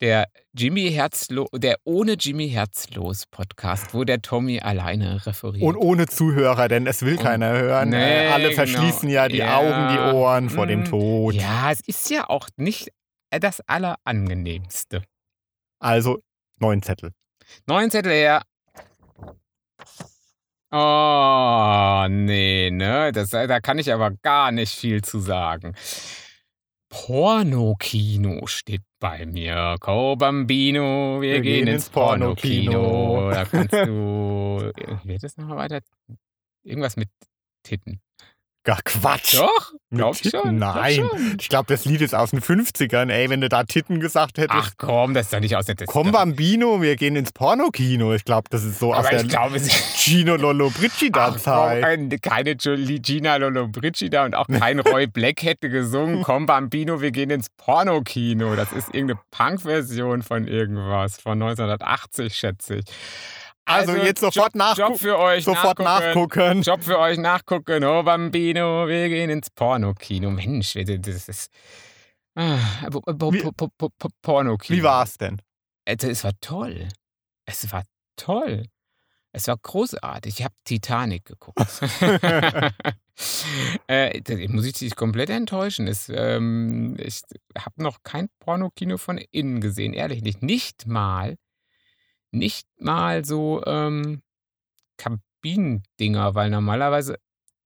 [0.00, 5.62] der Jimmy Herzlo, der ohne Jimmy Herzlos Podcast, wo der Tommy alleine referiert.
[5.64, 7.90] Und ohne Zuhörer, denn es will Und- keiner hören.
[7.90, 8.56] Nee, äh, alle genau.
[8.56, 9.56] verschließen ja die Ja.
[9.58, 10.84] Augen, die Ohren vor dem Mm.
[10.84, 11.34] Tod.
[11.34, 12.90] ja, es ist ja auch nicht
[13.30, 15.02] das Allerangenehmste.
[15.78, 16.18] Also,
[16.58, 17.12] neun Zettel.
[17.66, 18.42] Neun Zettel her.
[20.72, 23.12] Oh, nee, ne?
[23.12, 25.74] Das, da kann ich aber gar nicht viel zu sagen.
[26.88, 29.76] Pornokino steht bei mir.
[29.80, 33.30] Co Bambino, wir, gehen, ins Pornokino.
[33.30, 34.72] Da kannst du.
[35.04, 35.80] Wie wird das nochmal weiter?
[36.62, 37.10] Irgendwas mit
[37.62, 38.00] Titten.
[38.66, 39.36] Gar Quatsch.
[39.38, 39.72] Doch?
[39.92, 40.40] Glaub ich Titten?
[40.40, 40.56] schon.
[40.58, 40.94] glaub Nein.
[40.96, 41.36] schon.
[41.40, 43.10] Ich glaube, das Lied ist aus den 50ern.
[43.12, 44.58] Ey, wenn du da Titten gesagt hättest.
[44.60, 48.12] Ach komm, das ist doch nicht aus der Komm, Bambino, wir gehen ins Pornokino.
[48.14, 51.84] Ich glaube, das ist so aus Aber der ich glaube, es Gino Lollobrigida-Zeit.
[51.84, 57.30] ein- keine Gina Lollobrigida und auch kein Roy Black hätte gesungen, komm Bambino, wir gehen
[57.30, 58.56] ins Pornokino.
[58.56, 62.84] Das ist irgendeine Punk-Version von irgendwas, von 1980, schätze ich.
[63.66, 66.62] Also, jetzt sofort Job, nachgu- Job für euch Sofort nachgucken.
[66.62, 67.84] Job für euch nachgucken.
[67.84, 70.30] Oh Bambino, wir gehen ins Pornokino.
[70.30, 71.50] Mensch, das ist...
[72.34, 72.58] Ah,
[73.30, 73.42] Wie-
[74.22, 74.78] Pornokino.
[74.78, 75.40] Wie war's denn?
[75.84, 76.88] Also, es war toll.
[77.44, 77.82] Es war
[78.16, 78.66] toll.
[79.32, 80.38] Es war großartig.
[80.38, 81.60] Ich habe Titanic geguckt.
[83.88, 85.86] äh, muss ich dich komplett enttäuschen.
[85.88, 87.20] Es, ähm, ich
[87.58, 90.42] habe noch kein Pornokino von innen gesehen, ehrlich nicht.
[90.42, 91.36] Nicht mal,
[92.36, 94.22] nicht mal so ähm,
[94.98, 97.18] Kabinendinger, weil normalerweise,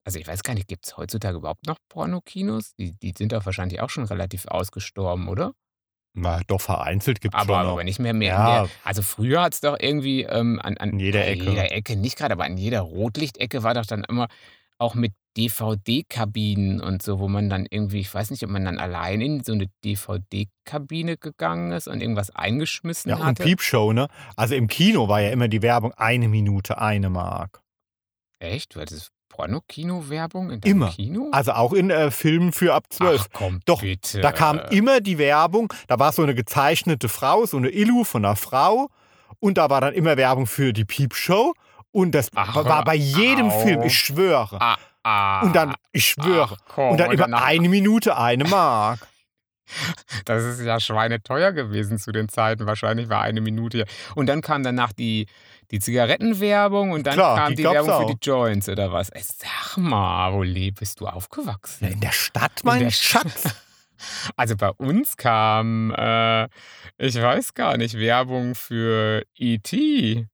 [0.04, 2.74] also ich weiß gar nicht, gibt es heutzutage überhaupt noch Pornokinos?
[2.76, 5.52] Die, die sind doch wahrscheinlich auch schon relativ ausgestorben, oder?
[6.12, 7.72] Na, doch vereinzelt gibt es Aber, schon noch.
[7.72, 8.34] aber nicht mehr mehr.
[8.34, 8.44] Ja.
[8.62, 8.70] mehr.
[8.82, 11.44] Also früher hat es doch irgendwie ähm, an, an jeder Ecke.
[11.44, 14.26] jeder Ecke, nicht gerade, aber an jeder Rotlichtecke war doch dann immer
[14.80, 18.78] auch mit DVD-Kabinen und so, wo man dann irgendwie, ich weiß nicht, ob man dann
[18.78, 23.38] allein in so eine DVD-Kabine gegangen ist und irgendwas eingeschmissen Ja, und.
[23.38, 24.08] Piepshow, ne?
[24.36, 27.60] Also im Kino war ja immer die Werbung eine Minute, eine Mark.
[28.40, 28.74] Echt?
[28.74, 30.90] Du hattest Pornokino-Werbung in deinem Immer.
[30.90, 31.28] Kino?
[31.32, 33.26] Also auch in äh, Filmen für ab zwölf.
[33.26, 34.20] Ach komm, Doch, bitte.
[34.20, 38.24] Da kam immer die Werbung, da war so eine gezeichnete Frau, so eine Illu von
[38.24, 38.88] einer Frau
[39.38, 41.54] und da war dann immer Werbung für die Piepshow
[41.92, 43.62] und das Ach, war bei jedem auf.
[43.62, 44.60] Film, ich schwöre.
[44.60, 46.56] Ah, ah, Und dann, ich schwöre.
[46.58, 49.00] Ach, komm, und dann immer danach- eine Minute, eine Mark.
[50.24, 52.66] Das ist ja schweineteuer gewesen zu den Zeiten.
[52.66, 53.84] Wahrscheinlich war eine Minute.
[54.16, 55.26] Und dann kam danach die,
[55.70, 58.10] die Zigarettenwerbung und dann Klar, kam die die, Werbung für auch.
[58.10, 59.10] die Joints oder was.
[59.10, 60.40] Ey, sag mal, wo
[60.72, 61.86] bist du aufgewachsen?
[61.86, 63.44] In der Stadt, In mein der Schatz.
[64.34, 66.44] Also bei uns kam, äh,
[66.96, 70.26] ich weiß gar nicht, Werbung für E.T.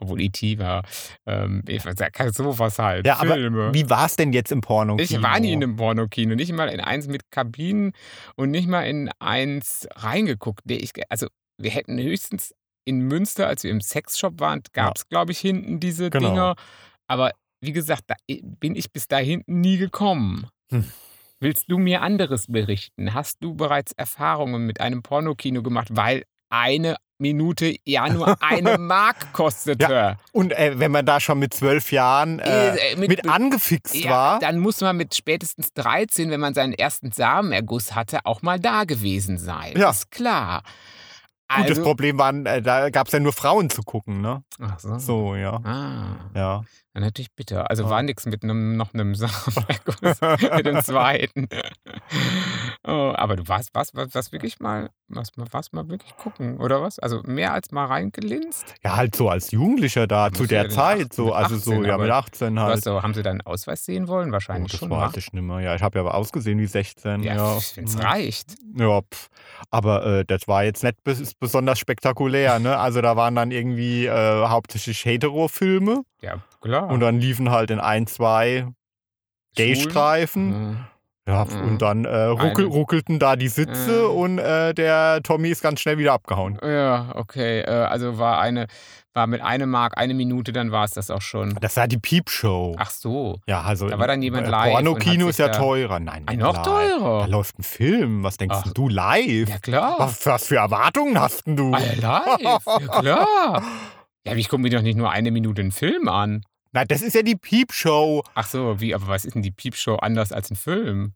[0.00, 0.58] Obwohl E.T.
[0.58, 0.82] war,
[1.26, 3.06] ähm, ich weiß, ja, sowas halt.
[3.06, 3.72] Ja, aber Filme.
[3.74, 4.96] Wie war es denn jetzt im Porno?
[4.98, 7.92] Ich war nie in einem Pornokino, nicht mal in eins mit Kabinen
[8.36, 10.62] und nicht mal in eins reingeguckt.
[10.64, 11.26] Nee, ich, also
[11.58, 15.80] wir hätten höchstens in Münster, als wir im Sexshop waren, gab es, glaube ich, hinten
[15.80, 16.28] diese Genau.
[16.28, 16.54] Dinger.
[17.06, 20.46] Aber wie gesagt, da bin ich bis da hinten nie gekommen.
[20.70, 20.84] Hm.
[21.40, 23.14] Willst du mir anderes berichten?
[23.14, 25.88] Hast du bereits Erfahrungen mit einem Pornokino gemacht?
[25.90, 30.16] Weil eine Minute ja nur eine Mark kostete.
[30.32, 34.10] Und äh, wenn man da schon mit zwölf Jahren äh, Äh, mit, mit- angefixt Ja,
[34.10, 38.58] war, dann muss man mit spätestens 13, wenn man seinen ersten Samenerguss hatte, auch mal
[38.58, 39.74] da gewesen sein.
[39.76, 39.90] Ja.
[39.90, 40.62] Ist klar.
[41.54, 44.42] gut, das Also- Problem war, äh, da gab es ja nur Frauen zu gucken, ne?
[44.60, 44.98] Ach so.
[44.98, 45.60] So, ja.
[45.64, 46.62] Ah, Ja.
[46.92, 47.70] Dann natürlich bitter.
[47.70, 47.90] Also Ja.
[47.90, 50.20] war nichts mit einem, noch einem Samenerguss,
[50.56, 51.48] mit dem zweiten.
[52.82, 56.58] Oh, aber du warst, warst, warst, warst wirklich mal, warst, mal- warst mal wirklich gucken,
[56.58, 56.98] oder was?
[56.98, 58.74] Also mehr als mal reingelinst?
[58.82, 61.34] ja, halt so als Jugendlicher da Ja, zu ja der den Zeit, acht- so, mit
[61.34, 62.76] also so, 18, ja, mit aber 18 Du halt.
[62.76, 64.30] hast so, haben sie deinen Ausweis sehen wollen?
[64.30, 65.12] Oh, Wahrscheinlich das schon, wa?
[65.14, 65.60] ich nicht mehr.
[65.60, 67.22] Ja, ich habe ja aber ausgesehen wie 16.
[67.22, 68.54] Ja, Ja, es reicht.
[68.76, 69.28] Ja, pf.
[69.70, 72.78] aber äh, das war jetzt nicht bes besonders spektakulär, ne?
[72.78, 76.88] Also da waren dann irgendwie äh, hauptsächlich Hetero-Filme Ja, klar.
[76.88, 78.66] und dann liefen halt in ein, zwei
[79.56, 80.48] Gay-Streifen.
[80.70, 80.76] Mhm.
[81.28, 81.62] Ja, Mhm.
[81.68, 84.16] und dann äh, ruckel, ruckelten da die Sitze Mhm.
[84.16, 86.58] und äh, der Tommy ist ganz schnell wieder abgehauen.
[86.62, 87.60] Ja, okay.
[87.60, 88.66] Äh, also war eine,
[89.12, 91.54] war mit einem Mark eine Minute, dann war es das auch schon.
[91.60, 92.74] Das war die Piepshow.
[92.78, 93.36] Ach so.
[93.46, 96.00] ja, also da war dann jemand äh, live Pornokino ist ja teurer.
[96.00, 96.64] Nein, Ah, nicht noch live.
[96.64, 97.20] teurer?
[97.20, 98.24] Da läuft ein Film.
[98.24, 98.72] Was denkst Ach.
[98.72, 99.48] du live?
[99.50, 99.94] Ja, klar.
[99.98, 101.72] Was, was für Erwartungen hast denn du?
[101.74, 102.40] Ah, live.
[102.40, 102.58] Ja,
[103.00, 103.62] klar.
[104.26, 106.42] Ja, ich gucke mir doch nicht nur eine Minute einen Film an.
[106.72, 108.22] Na, das ist ja die Piepshow.
[108.34, 111.14] Ach so, wie, aber was ist denn die Piepshow anders als ein Film?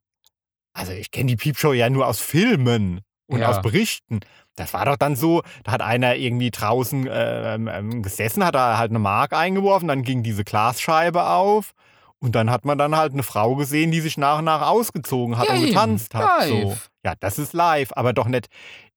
[0.72, 3.48] Also ich kenne die Piepshow ja nur aus Filmen und Ja.
[3.48, 4.20] aus Berichten.
[4.56, 8.78] Das war doch dann so, da hat einer irgendwie draußen ähm, ähm, gesessen, hat da
[8.78, 11.72] halt eine Mark eingeworfen, dann ging diese Glasscheibe auf
[12.18, 15.38] und dann hat man dann halt eine Frau gesehen, die sich nach und nach ausgezogen
[15.38, 16.48] hat Ja, und getanzt hat.
[16.48, 16.76] So.
[17.04, 18.48] Ja, das ist live, aber doch nicht.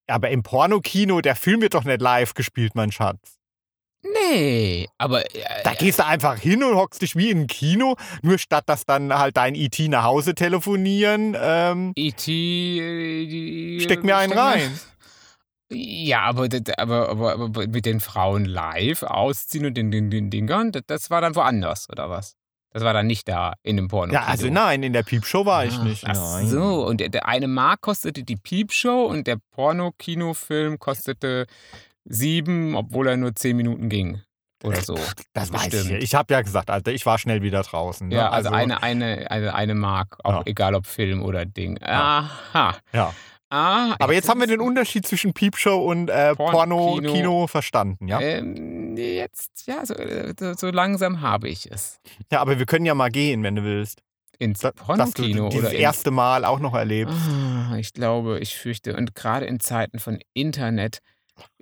[0.07, 3.36] Aber im Pornokino, der Film wird doch nicht live gespielt, mein Schatz.
[4.13, 5.25] Nee, aber.
[5.35, 8.63] Äh, Da gehst du einfach hin und hockst dich wie in ein Kino, nur statt
[8.67, 11.35] dass dann halt dein IT nach Hause telefonieren.
[11.39, 12.31] Ähm, E.T.
[12.31, 14.79] äh, die- Steck mir einen steck mir- rein.
[15.69, 20.71] Ja, aber, aber, aber, aber mit den Frauen live ausziehen und den, den, den Dingern,
[20.71, 22.35] das, das war dann woanders, oder was?
[22.71, 24.13] Das war dann nicht da in dem Porno.
[24.13, 26.05] ja, also nein, in der Piepshow war ich nicht.
[26.05, 26.47] Ach nein.
[26.47, 31.47] so, und der, der eine Mark kostete die Piepshow und der Porno-Kinofilm kostete
[32.07, 34.21] sieben, obwohl er nur zehn Minuten ging.
[34.63, 34.97] Oder so.
[35.33, 35.69] Das weiß ich.
[35.71, 35.91] Bestimmt.
[35.91, 35.97] ja.
[35.99, 38.07] Ich habe ja gesagt, Alter, ich war schnell wieder draußen.
[38.07, 38.15] Ne?
[38.15, 40.41] Ja, also, eine, eine, eine, eine Mark, auch Ja.
[40.45, 41.77] egal ob Film oder Ding.
[41.83, 42.75] Aha.
[42.91, 43.13] Ja.
[43.49, 46.51] Ah, Aber jetzt haben wir den Unterschied zwischen Piepshow und äh, Porno-
[46.97, 48.19] Porno-Kino verstanden, ja?
[48.19, 52.01] Ähm, jetzt, ja, so, äh, so, langsam habe ich es.
[52.29, 54.01] Ja, aber wir können ja mal gehen, wenn du willst.
[54.39, 57.15] Ins Pornokino oder in, erste Mal auch noch erlebst.
[57.31, 60.99] Ah, ich glaube, ich fürchte, und gerade in Zeiten von Internet.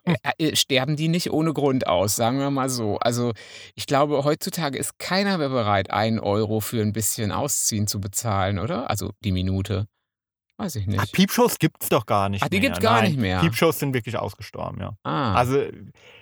[0.05, 2.97] Äh, äh, sterben die nicht ohne Grund aus, sagen wir mal so.
[2.99, 3.33] Also
[3.75, 8.59] ich glaube, heutzutage ist keiner mehr bereit, einen Euro für ein bisschen Ausziehen zu bezahlen,
[8.59, 8.89] oder?
[8.89, 9.87] Also die Minute.
[10.57, 11.11] Weiß ich Ach, nicht.
[11.11, 12.69] Piepshows gibt es doch gar nicht Ach, die mehr.
[12.69, 13.41] gibt's gar Nein, nicht mehr.
[13.41, 14.95] Piepshows sind wirklich ausgestorben, ja.
[15.03, 15.65] Ah, Also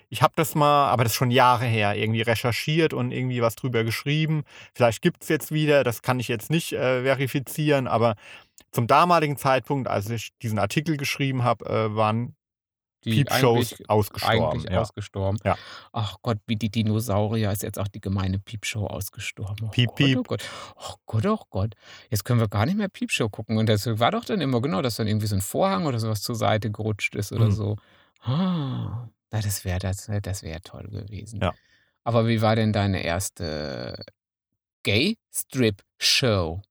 [0.10, 3.56] ich habe das mal, aber das ist schon Jahre her, irgendwie recherchiert und irgendwie was
[3.56, 4.43] drüber geschrieben.
[4.74, 8.15] Vielleicht gibt es jetzt wieder, das kann ich jetzt nicht äh, verifizieren, aber
[8.72, 12.36] zum damaligen Zeitpunkt, als ich diesen Artikel geschrieben habe, äh, waren
[13.05, 14.43] die Piepshows eigentlich, ausgestorben.
[14.59, 14.81] eigentlich ja.
[14.81, 15.39] ausgestorben.
[15.43, 15.57] Ja.
[15.91, 19.67] Ach Gott, wie die Dinosaurier ist jetzt auch die gemeine Piepshow ausgestorben.
[19.67, 20.17] Oh Piep, Gott, piep.
[20.19, 20.43] Oh Gott,
[20.77, 21.75] oh Gott, oh Gott.
[22.09, 23.57] Jetzt können wir gar nicht mehr Piepshow gucken.
[23.57, 26.21] Und das war doch dann immer genau, dass dann irgendwie so ein Vorhang oder sowas
[26.21, 27.51] zur Seite gerutscht ist oder Mhm.
[27.51, 27.75] so.
[28.21, 31.39] Ah, das wäre das, das wär toll gewesen.
[31.41, 31.53] Ja.
[32.03, 34.05] Aber wie war denn deine erste
[34.83, 36.61] Gay-Strip-Show?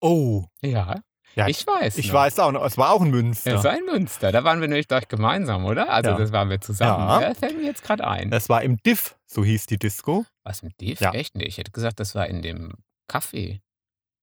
[0.00, 1.00] Oh, Ja,
[1.36, 1.98] Ja, ich weiß.
[1.98, 2.14] ich noch.
[2.14, 3.54] weiß auch noch, es war auch ein Münster.
[3.56, 4.30] Es war in Münster.
[4.32, 5.90] Da waren wir nämlich gleich gemeinsam, oder?
[5.90, 6.16] Also Ja.
[6.16, 7.08] das waren wir zusammen.
[7.08, 7.20] Ja.
[7.20, 8.30] Das fällt mir jetzt gerade ein.
[8.30, 10.24] Das war im Diff, so hieß die Disco.
[10.44, 11.00] Was mit Div?
[11.00, 11.12] Ja.
[11.12, 11.48] Echt nicht.
[11.48, 12.74] Ich hätte gesagt, das war in dem
[13.10, 13.60] Café.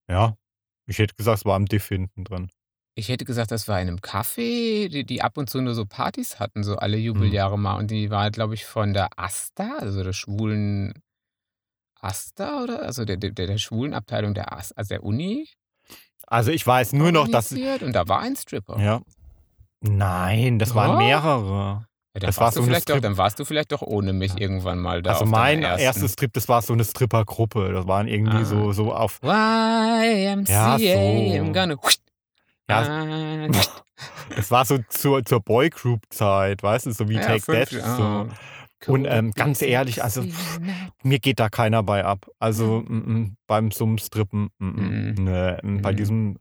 [0.09, 0.37] Ja,
[0.87, 2.49] ich hätte gesagt, es war im Diff hinten drin.
[2.95, 5.85] Ich hätte gesagt, das war in einem Café, die, die ab und zu nur so
[5.85, 6.79] Partys hatten, so Hm.
[6.79, 7.75] alle Jubeljahre mal.
[7.77, 10.93] Und die war, glaube ich, von der Asta, also der schwulen
[11.99, 12.81] Asta, oder?
[12.83, 15.47] Also der, der, der schwulen Abteilung der, As- also der Uni.
[16.31, 17.51] Also ich weiß nur noch, dass...
[17.51, 18.79] Und da war ein Stripper.
[18.79, 19.01] Ja.
[19.81, 21.83] Nein, das waren mehrere.
[22.13, 24.13] Ja, dann, Das war warst so du vielleicht doch, dann warst du vielleicht doch ohne
[24.13, 25.13] mich irgendwann mal da.
[25.13, 27.71] also mein erstes Strip, das war so eine Strippergruppe.
[27.73, 28.45] Das waren irgendwie Ah.
[28.45, 29.19] so, so auf...
[29.23, 30.83] YMCA, Ja, so.
[30.85, 31.75] I'm gonna.
[32.69, 33.47] Ja, Ah,
[34.35, 37.83] das war so zur, zur Boygroup-Zeit, weißt du, so wie ja, Take fünf- That.
[37.83, 37.97] ah.
[37.97, 38.29] So.
[38.87, 40.23] Und, ähm, ganz ehrlich, also,
[41.03, 42.29] Mir geht da keiner bei ab.
[42.39, 45.59] Also mm, mm, beim Summstrippen, mm, mm, Mhm.
[45.77, 45.95] mm, bei Mhm.
[45.97, 46.37] diesem,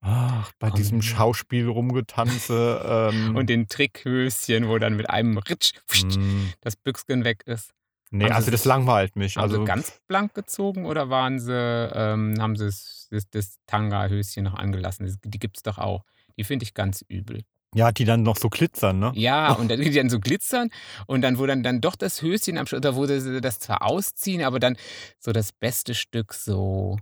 [0.00, 3.10] ach, bei diesem Und- Schauspiel rumgetanze.
[3.12, 7.70] Ähm, Und den Trickhöschen, wo dann mit einem Ritsch mm, das Büchsken weg ist.
[8.10, 9.36] nee, Haben also das langweilt mich.
[9.36, 11.52] Haben Also sie ganz blank gezogen oder waren sie,
[11.94, 15.14] ähm, haben sie das, das, das Tanga-Höschen noch angelassen?
[15.24, 16.04] Die gibt es doch auch.
[16.38, 17.42] Die finde ich ganz übel.
[17.74, 19.12] Ja, die dann noch so glitzern, ne?
[19.14, 20.68] Ja, und dann, die dann so glitzern
[21.06, 23.82] und dann, wo dann, dann doch das Höschen am Schluss, oder wo sie das zwar
[23.82, 24.76] ausziehen, aber dann
[25.18, 26.98] so das beste Stück so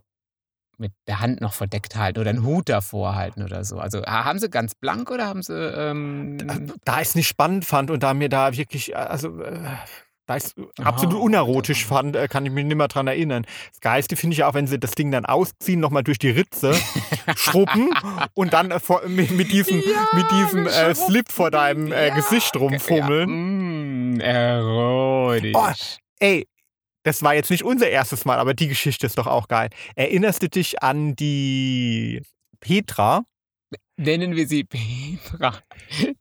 [0.78, 3.78] mit der Hand noch verdeckt halten oder einen Hut davor halten oder so.
[3.78, 5.52] Also ha- haben sie ganz blank oder haben sie.
[5.54, 6.38] Ähm,
[6.84, 9.60] Da ich es nicht spannend fand und da mir da wirklich, äh, also äh,
[10.30, 13.44] da ich es Ah, absolut unerotisch fand, äh, kann ich mich nicht mehr dran erinnern.
[13.72, 16.74] Das Geilste finde ich auch, wenn sie das Ding dann ausziehen, nochmal durch die Ritze
[17.36, 17.90] schrubben
[18.34, 20.94] und dann äh, mit, mit diesem, Ja, mit diesem äh.
[20.94, 24.20] Slip vor deinem äh, Ja, Gesicht rumfummeln.
[24.20, 25.54] Ja, mm, erotisch.
[25.54, 25.72] Oh,
[26.20, 26.46] Ey,
[27.02, 29.70] das war jetzt nicht unser erstes Mal, aber die Geschichte ist doch auch geil.
[29.96, 32.22] Erinnerst du dich an die
[32.60, 33.22] Petra?
[34.00, 35.58] Nennen wir sie Petra.
[35.98, 36.14] Ja,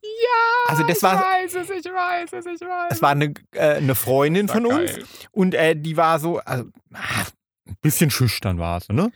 [0.67, 3.75] Also das ich war- weiß es, ich weiß es, ich weiß Es war eine, äh,
[3.77, 5.05] eine Freundin von uns geil.
[5.31, 7.25] und äh, die war so, also, ah,
[7.67, 9.11] ein bisschen schüchtern war sie, ne?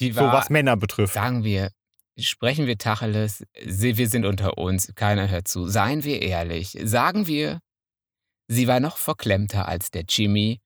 [0.00, 1.14] Die So war, was Männer betrifft.
[1.14, 1.70] sagen wir,
[2.18, 5.68] sprechen wir Tacheles, wir sind unter uns, keiner hört zu.
[5.68, 7.60] Seien wir ehrlich, sagen wir,
[8.48, 10.60] sie war noch verklemmter als der Jimmy.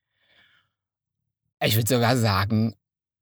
[1.63, 2.75] Ich würde sogar sagen,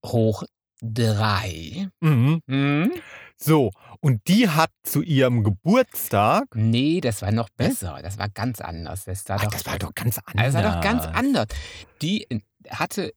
[0.07, 0.45] hoch
[0.81, 1.88] drei.
[2.01, 2.40] Mhm.
[2.49, 2.93] Hm?
[3.37, 6.44] So, und die hat zu ihrem Geburtstag.
[6.54, 8.00] Nee, das war noch besser.
[8.02, 9.04] Das war ganz anders.
[9.04, 10.52] Das war, Ach, doch, das war doch ganz anders.
[10.52, 11.46] das war doch ganz anders.
[12.00, 13.12] Die äh, hatte,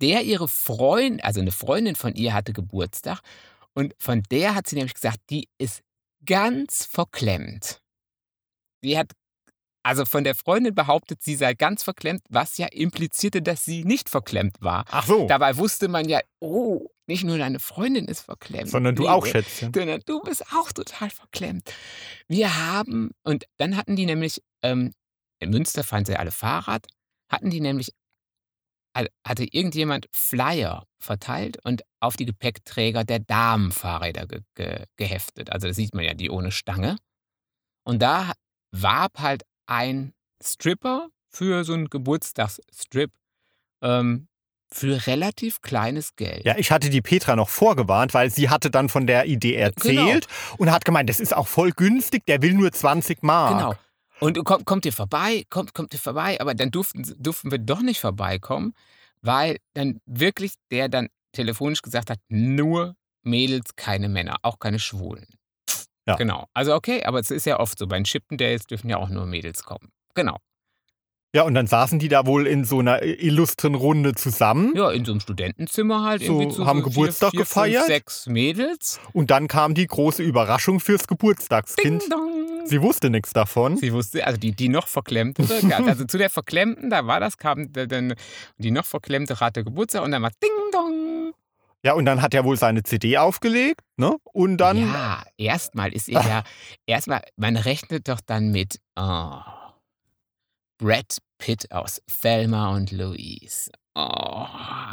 [0.00, 3.20] der ihre Freundin, also eine Freundin von ihr hatte Geburtstag
[3.74, 5.82] und von der hat sie nämlich gesagt, die ist
[6.24, 7.82] ganz verklemmt.
[8.84, 9.10] Die hat,
[9.84, 14.08] also von der Freundin behauptet, sie sei ganz verklemmt, was ja implizierte, dass sie nicht
[14.08, 14.84] verklemmt war.
[14.90, 18.70] Ach so, Dabei wusste man ja, oh, nicht nur deine Freundin ist verklemmt.
[18.70, 19.72] sondern du nee, auch, Schätzchen.
[19.74, 21.70] sondern du bist auch total verklemmt.
[22.28, 24.92] Wir haben, und dann hatten die nämlich, ähm,
[25.38, 26.86] in Münster fahren sie alle Fahrrad,
[27.30, 27.92] hatten die nämlich,
[28.96, 35.50] ha- hatte irgendjemand Flyer verteilt und auf die Gepäckträger der Damenfahrräder ge ge geheftet.
[35.52, 36.96] Also da sieht man ja die ohne Stange.
[37.86, 38.32] Und da
[38.72, 43.10] warb halt ein Stripper für so einen Geburtstagsstrip
[43.82, 44.28] ähm,
[44.70, 46.44] für relativ kleines Geld.
[46.44, 50.26] Ja, ich hatte die Petra noch vorgewarnt, weil sie hatte dann von der Idee erzählt
[50.58, 53.52] und hat gemeint, das ist auch voll günstig, der will nur 20 Mark.
[53.52, 53.74] Genau.
[54.20, 57.82] Und kommt, kommt ihr vorbei, kommt, kommt ihr vorbei, aber dann durften, durften wir doch
[57.82, 58.74] nicht vorbeikommen,
[59.22, 65.26] weil dann wirklich der dann telefonisch gesagt hat, nur Mädels, keine Männer, auch keine Schwulen.
[66.06, 66.16] Ja.
[66.16, 66.46] Genau.
[66.54, 69.26] Also okay, aber es ist ja oft so, bei den Chippendales dürfen ja auch nur
[69.26, 69.90] Mädels kommen.
[70.14, 70.38] Genau.
[71.34, 74.72] Ja, und dann saßen die da wohl in so einer illustren Runde zusammen.
[74.76, 76.22] Ja, in so einem Studentenzimmer halt.
[76.22, 77.84] So, irgendwie zu haben vier, Geburtstag vier, gefeiert?
[77.84, 79.00] Fünf, sechs Mädels.
[79.12, 82.02] Und dann kam die große Überraschung fürs Geburtstagskind.
[82.02, 82.66] Ding dong.
[82.66, 83.76] Sie wusste nichts davon.
[83.76, 85.44] Sie wusste, also die, die noch verklemmte,
[85.86, 88.14] also zu der Verklemmten, da war das, kam dann
[88.56, 91.03] die noch verklemmte hatte Geburtstag und dann war Ding Dong.
[91.84, 94.16] Ja, und dann hat er wohl seine CD aufgelegt, ne?
[94.32, 94.78] Und dann.
[94.78, 96.44] ja, erstmal ist er ja,
[96.86, 99.40] erstmal, man rechnet doch dann mit oh,
[100.78, 103.70] Brad Pitt aus Thelma und Louise.
[103.94, 104.46] Oh,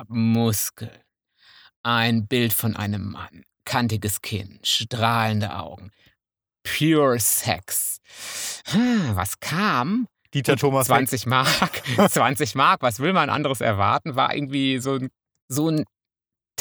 [0.09, 1.01] Muskeln.
[1.81, 3.45] Ein Bild von einem Mann.
[3.63, 5.91] Kantiges Kinn, strahlende Augen.
[6.63, 7.99] Pure Sex.
[8.65, 10.07] Hm, Was kam?
[10.33, 10.97] Dieter Thomas Heck.
[10.97, 11.83] 20 Mark.
[12.09, 14.15] 20 Mark, was will man anderes erwarten?
[14.15, 15.09] War irgendwie so ein,
[15.47, 15.85] so ein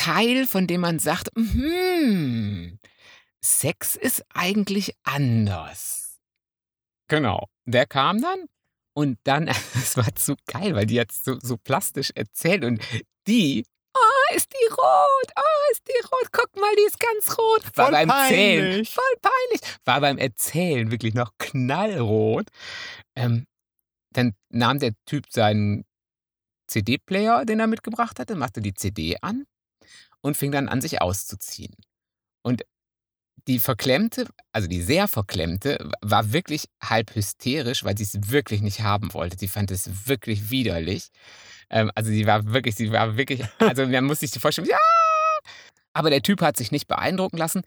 [0.01, 2.79] Teil, von dem man sagt, hm,
[3.45, 6.19] Sex ist eigentlich anders.
[7.09, 7.49] Genau.
[7.67, 8.47] Der kam dann
[8.95, 12.83] und dann, es war zu geil, weil die hat so, so plastisch erzählt und
[13.27, 17.63] die, oh, ist die rot, oh, ist die rot, guck mal, die ist ganz rot.
[17.77, 18.91] War Voll beim Zählen, peinlich.
[18.95, 22.49] voll peinlich, war beim Erzählen wirklich noch knallrot.
[23.15, 23.47] Ähm,
[24.15, 25.85] dann nahm der Typ seinen
[26.69, 29.45] CD-Player, den er mitgebracht hatte, machte die CD an
[30.23, 31.75] und fing dann an, sich auszuziehen.
[32.43, 32.63] Und
[33.47, 38.81] die Verklemmte, also die sehr Verklemmte, war wirklich halb hysterisch, weil sie es wirklich nicht
[38.81, 39.39] haben wollte.
[39.39, 41.09] Sie fand es wirklich widerlich.
[41.71, 44.79] Ähm, also sie war wirklich, sie war wirklich, also man muss sich vorstellen, ja!
[45.93, 47.63] Aber der Typ hat sich nicht beeindrucken lassen,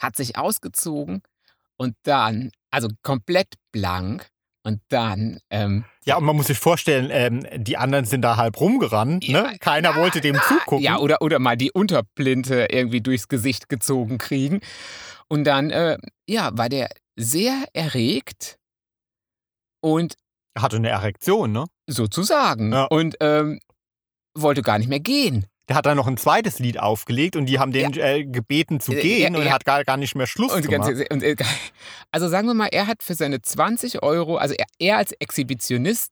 [0.00, 1.22] hat sich ausgezogen
[1.76, 4.28] und dann, also komplett blank
[4.68, 8.60] und dann, ähm, Ja, und man muss sich vorstellen, ähm, die anderen sind da halb
[8.60, 9.58] rumgerannt, Ja, ne?
[9.58, 10.84] Keiner wollte dem zugucken.
[10.84, 14.60] Ja, oder, oder mal die Unterplinte irgendwie durchs Gesicht gezogen kriegen.
[15.28, 15.96] Und dann, äh,
[16.28, 18.58] ja, war der sehr erregt
[19.80, 20.16] und
[20.58, 21.64] Hatte eine Erektion, ne?
[21.88, 22.72] sozusagen.
[22.72, 22.84] Ja.
[22.84, 23.58] Und ähm,
[24.36, 25.46] wollte gar nicht mehr gehen.
[25.68, 28.92] Der hat dann noch ein zweites Lied aufgelegt und die haben den äh, gebeten zu
[28.92, 29.50] Äh, gehen ja, und ja.
[29.50, 30.88] er hat gar, gar nicht mehr Schluss Und, gemacht.
[30.88, 31.36] ganze, und, äh,
[32.10, 36.10] also sagen wir mal, er hat für seine 20 Euro, also er, er als Exhibitionist,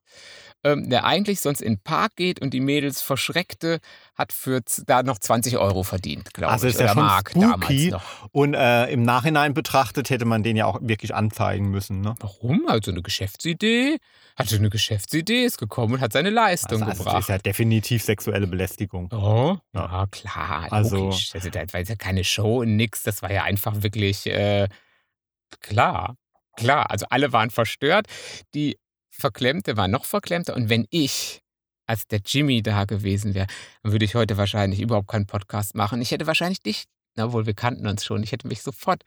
[0.64, 3.78] ähm, der eigentlich sonst in den Park geht und die Mädels verschreckte,
[4.16, 6.74] hat für da noch 20 Euro verdient, glaube Also ich.
[6.74, 7.90] ist ja schon Mark spooky.
[7.90, 8.28] damals noch.
[8.32, 12.00] Und äh, im Nachhinein betrachtet hätte man den ja auch wirklich anzeigen müssen.
[12.00, 12.14] Ne?
[12.20, 12.66] Warum?
[12.68, 13.98] Also eine Geschäftsidee,
[14.36, 17.20] hatte eine Geschäftsidee, ist gekommen und hat seine Leistung Also, also das gebracht.
[17.22, 19.08] ist ja definitiv sexuelle Belästigung.
[19.12, 19.80] Oh, Ja.
[19.86, 20.66] ja, klar.
[20.72, 21.30] Also- logisch.
[21.34, 23.02] Also, das war ja keine Show und nix.
[23.04, 24.68] Das war ja einfach wirklich äh,
[25.60, 26.16] klar.
[26.56, 26.90] Klar.
[26.90, 28.06] Also, alle waren verstört.
[28.54, 28.78] Die
[29.18, 30.54] Verklemmte war noch verklemmter.
[30.54, 31.42] Und wenn ich
[31.86, 33.46] als der Jimmy da gewesen wäre,
[33.82, 36.02] dann würde ich heute wahrscheinlich überhaupt keinen Podcast machen.
[36.02, 38.22] Ich hätte wahrscheinlich dich, na wohl, wir kannten uns schon.
[38.22, 39.02] Ich hätte mich sofort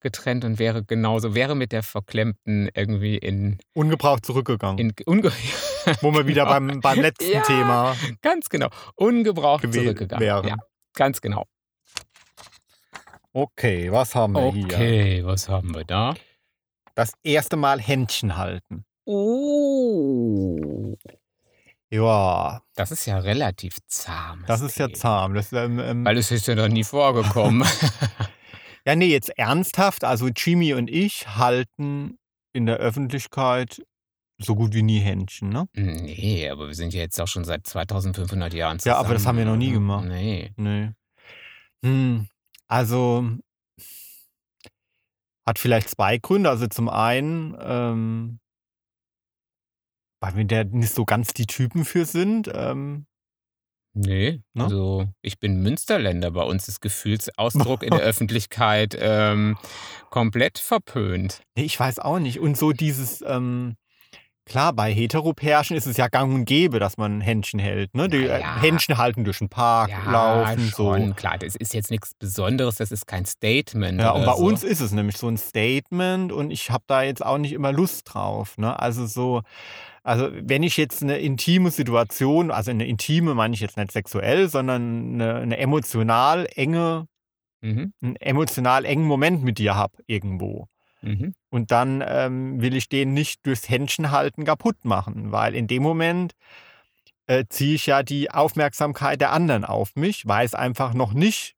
[0.00, 4.78] getrennt und wäre genauso, wäre mit der Verklemmten irgendwie in, Ungebraucht zurückgegangen.
[4.78, 5.32] in unge
[6.02, 7.40] wo wir wieder beim, beim letzten Ja.
[7.42, 10.24] Thema ganz genau, ungebraucht zurückgegangen.
[10.24, 10.46] wären.
[10.48, 10.56] Ja,
[10.94, 11.46] ganz genau.
[13.32, 14.64] Okay, was haben wir hier?
[14.64, 16.14] Okay, was haben wir da?
[16.94, 18.84] Das erste Mal Händchen halten.
[19.10, 20.94] Oh.
[21.90, 24.44] Ja, Das ist ja relativ zahm.
[24.46, 25.32] das ist ja zahm.
[25.32, 27.66] Das, ähm, ähm, Weil es ist ja noch nie vorgekommen.
[28.86, 30.04] ja, nee, jetzt ernsthaft.
[30.04, 32.18] Also Jimmy und ich halten
[32.52, 33.82] in der Öffentlichkeit
[34.36, 35.66] so gut wie nie Händchen, ne?
[35.74, 38.94] nee, aber wir sind ja jetzt auch schon seit 2500 Jahren zusammen.
[38.94, 40.04] Ja, aber das haben wir noch nie gemacht.
[40.06, 40.52] Nee.
[40.56, 40.90] Nee.
[41.82, 42.28] Hm,
[42.66, 43.24] also
[45.46, 46.50] hat vielleicht zwei Gründe.
[46.50, 48.38] Also zum einen, ähm,
[50.28, 52.50] weil wir da nicht so ganz die Typen für sind.
[52.54, 53.06] Ähm,
[53.94, 54.64] Nee, Ne?
[54.64, 56.30] also ich bin Münsterländer.
[56.30, 59.56] Bei uns ist Gefühlsausdruck in der Öffentlichkeit ähm,
[60.10, 61.40] komplett verpönt.
[61.56, 62.38] nee, ich weiß auch nicht.
[62.38, 63.74] Und so dieses, ähm,
[64.46, 67.94] klar, bei Heteropärchen ist es ja gang und gäbe, dass man Händchen hält.
[67.96, 68.08] Ne?
[68.08, 68.60] Die äh, ja.
[68.60, 71.14] Händchen halten durch den Park, Ja, laufen, schon, so.
[71.14, 71.36] klar.
[71.38, 74.00] Das ist jetzt nichts Besonderes, das ist kein Statement.
[74.00, 74.44] Ja, und bei so.
[74.44, 77.72] uns ist es nämlich so ein Statement und ich habe da jetzt auch nicht immer
[77.72, 78.56] Lust drauf.
[78.58, 78.78] Ne?
[78.78, 79.42] Also so,
[80.08, 84.48] also wenn ich jetzt eine intime Situation, also eine intime meine ich jetzt nicht sexuell,
[84.48, 87.06] sondern eine, eine emotional enge,
[87.60, 90.68] Mhm, einen emotional engen Moment mit dir habe irgendwo.
[91.02, 91.34] mhm.
[91.50, 95.82] Und dann ähm, will ich den nicht durchs Händchen halten kaputt machen, weil in dem
[95.82, 96.32] Moment
[97.26, 101.54] äh, ziehe ich ja die Aufmerksamkeit der anderen auf mich, weil es einfach noch nicht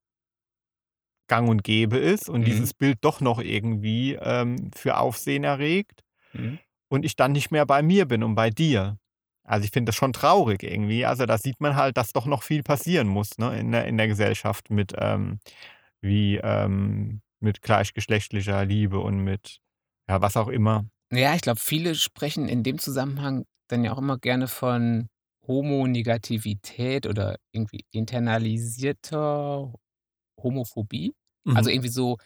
[1.29, 2.45] gang und gäbe ist und Mhm.
[2.47, 6.59] dieses Bild doch noch irgendwie ähm, für Aufsehen erregt Mhm.
[6.91, 8.99] Und ich dann nicht mehr bei mir bin und bei dir.
[9.45, 11.07] Also ich finde das schon traurig irgendwie.
[11.07, 13.97] Also da sieht man halt, dass doch noch viel passieren muss ne, in, der, in
[13.97, 15.41] der Gesellschaft mit, ähm,
[16.03, 19.61] wie, ähm, mit gleichgeschlechtlicher Liebe und mit
[20.09, 20.87] ja, was auch immer.
[21.13, 25.09] Ja, ich glaube, viele sprechen in dem Zusammenhang dann ja auch immer gerne von
[25.47, 29.73] Homonegativität oder irgendwie internalisierter
[30.43, 31.15] Homophobie.
[31.55, 31.75] Also Mhm.
[31.75, 32.19] irgendwie so,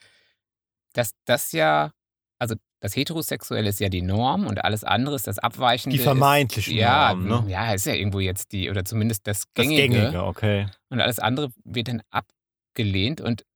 [0.92, 1.92] dass das ja,
[2.38, 5.96] also das Heterosexuelle ist ja die Norm und alles andere ist das Abweichende.
[5.96, 7.50] die vermeintlichen ist, ja, Normen, ne?
[7.50, 9.88] ja, ist ja irgendwo jetzt die, oder zumindest das Das Gängige.
[9.88, 10.66] Gängige, okay.
[10.90, 13.22] Und alles andere wird dann abgelehnt.
[13.22, 13.46] Und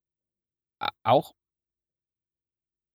[1.02, 1.34] auch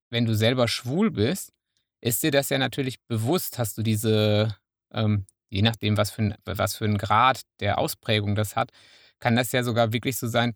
[0.09, 1.53] wenn du selber schwul bist,
[2.01, 4.57] ist dir das ja natürlich bewusst, hast du diese,
[4.91, 8.71] ähm, je nachdem, was für, ein, was für einen Grad der Ausprägung das hat,
[9.19, 10.55] kann das ja sogar wirklich so sein,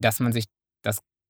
[0.00, 0.46] dass man sich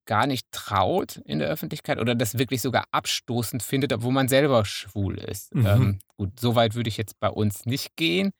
[0.04, 4.64] gar nicht traut in der Öffentlichkeit oder das wirklich sogar abstoßend findet, obwohl man selber
[4.64, 5.54] schwul ist.
[5.54, 5.66] Mhm.
[5.66, 8.32] Ähm, gut, so weit würde ich jetzt bei uns nicht gehen,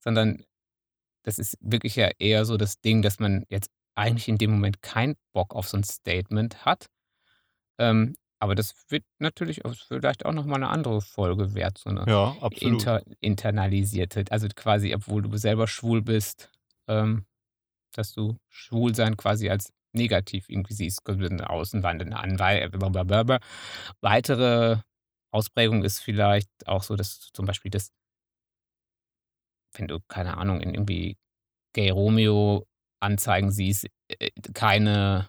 [0.00, 0.44] sondern
[1.22, 4.82] das ist wirklich ja eher so das Ding, dass man jetzt eigentlich in dem Moment
[4.82, 6.86] keinen Bock auf so ein Statement hat.
[7.78, 12.36] Ähm, aber das wird natürlich vielleicht auch nochmal eine andere Folge wert, so eine Ja,
[12.50, 16.50] inter, internalisierte, also quasi, obwohl du selber schwul bist,
[16.88, 17.24] ähm,
[17.92, 23.40] dass du Schwulsein quasi als negativ irgendwie siehst, eine außenwandernde Anwei blablabla.
[24.00, 24.78] Weitere
[25.30, 27.92] Ausprägung ist vielleicht auch so, dass zum Beispiel das,
[29.74, 31.16] wenn du, keine Ahnung, in irgendwie
[31.72, 32.66] Gay Romeo
[33.00, 35.28] Anzeigen siehst, äh, keine,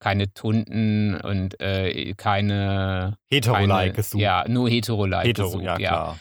[0.00, 4.20] keine Tunden und äh, keine, Hetero-like gesucht.
[4.20, 5.88] ja, nur hetero-like Hetero, gesucht, ja ja.
[5.88, 6.20] klar.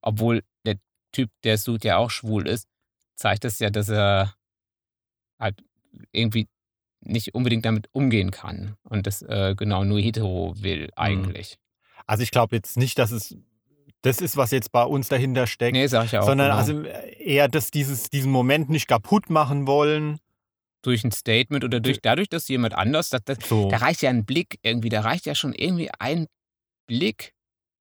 [0.00, 0.76] Obwohl der
[1.12, 2.68] Typ, der es sucht, ja auch schwul ist,
[3.16, 4.34] zeigt das ja, dass er
[5.38, 5.62] halt
[6.12, 6.48] irgendwie
[7.02, 10.90] nicht unbedingt damit umgehen kann und das äh, genau nur hetero will Mhm.
[10.96, 11.56] eigentlich.
[12.06, 13.36] Also ich glaube jetzt nicht, dass es
[14.02, 16.24] das ist, was jetzt bei uns dahinter steckt, Nee, sag ich auch.
[16.24, 16.58] sondern genau.
[16.58, 16.82] also
[17.18, 20.18] eher, dass dieses, diesen Moment nicht kaputt machen wollen.
[20.82, 23.68] durch ein Statement oder durch dadurch, dass jemand anders, das, das, So.
[23.68, 26.26] da reicht ja ein Blick irgendwie, da reicht ja schon irgendwie ein
[26.86, 27.34] Blick,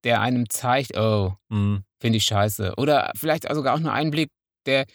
[0.03, 1.85] der einem zeigt, oh, Mhm.
[2.01, 2.73] finde ich scheiße.
[2.75, 4.29] Oder vielleicht sogar auch nur ein Blick,
[4.65, 4.85] der,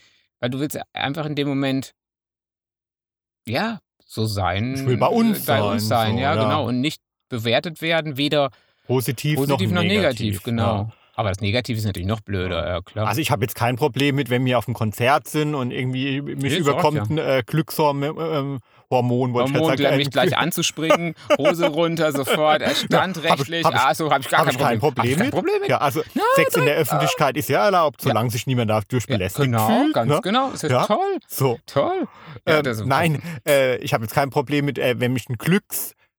[0.41, 1.93] weil du willst einfach in dem Moment,
[3.47, 4.75] ja, so sein.
[4.75, 6.43] Ich will bei uns äh, bei uns sein, sein, so, ja, ja.
[6.43, 6.69] genau.
[6.69, 8.51] Und nicht bewertet werden, weder
[8.87, 10.77] Positiv, positiv noch, noch negativ, negativ genau.
[10.77, 10.93] Ja.
[11.17, 13.07] Aber das Negative ist natürlich noch blöder, ja klar.
[13.07, 16.21] Also ich habe jetzt kein Problem mit, wenn wir auf einem Konzert sind und irgendwie
[16.23, 18.59] mich Nee, überkommt sag ein äh, Glückshormon, ähm,
[18.91, 19.97] Hormon, wollte ich Hormon, jetzt sagen.
[19.97, 23.65] mich äh, gleich anzuspringen, Hose runter, sofort, äh, standrechtlich.
[23.65, 25.05] hab ich- ah, so habe ich gar Habe kein ich kein Problem.
[25.05, 25.31] Hab ich kein.
[25.31, 25.69] Problem mit.
[25.71, 26.03] Ja, also
[26.37, 29.95] Sex in der Öffentlichkeit ist ja erlaubt, solange sich niemand dadurch Ja, belästigt genau, fühlt.
[29.95, 30.21] ganz ne?
[30.23, 30.51] genau.
[30.51, 30.87] Ist das Ja.
[30.87, 31.19] toll?
[31.29, 31.59] So.
[31.67, 32.07] Toll.
[32.47, 35.39] Ja, Ähm, nein, äh, ich habe jetzt kein Problem mit, äh, wenn mich ein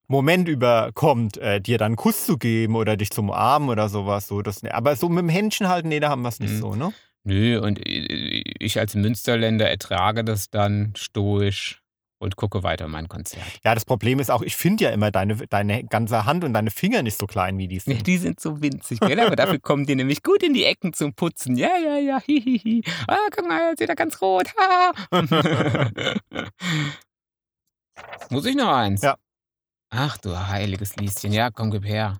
[0.08, 4.26] Glücksmoment überkommt, äh, dir dann einen Kuss zu geben oder dich zum Umarmen oder sowas.
[4.28, 6.58] So, das, aber so mit dem Händchen halten, nee, da haben wir es nicht Mhm.
[6.60, 6.92] so, ne?
[7.24, 11.82] Nö, und ich als Münsterländer ertrage das dann stoisch
[12.20, 13.42] und gucke weiter mein Konzert.
[13.64, 16.70] Ja, das Problem ist auch, ich finde ja immer deine, deine ganze Hand und deine
[16.70, 18.06] Finger nicht so klein, wie die Ja, sind.
[18.06, 19.18] die sind so winzig, gell?
[19.18, 21.56] Aber dafür kommen die nämlich gut in die Ecken zum Putzen.
[21.56, 22.82] Ja, ja, ja, hihihi.
[23.08, 24.46] Ah, guck mal, jetzt ist er ganz rot.
[24.56, 24.92] Ha.
[28.30, 29.02] Muss ich noch eins?
[29.02, 29.16] Ja.
[29.90, 31.32] Ach du heiliges Lieschen.
[31.32, 32.18] Ja, komm, gib her.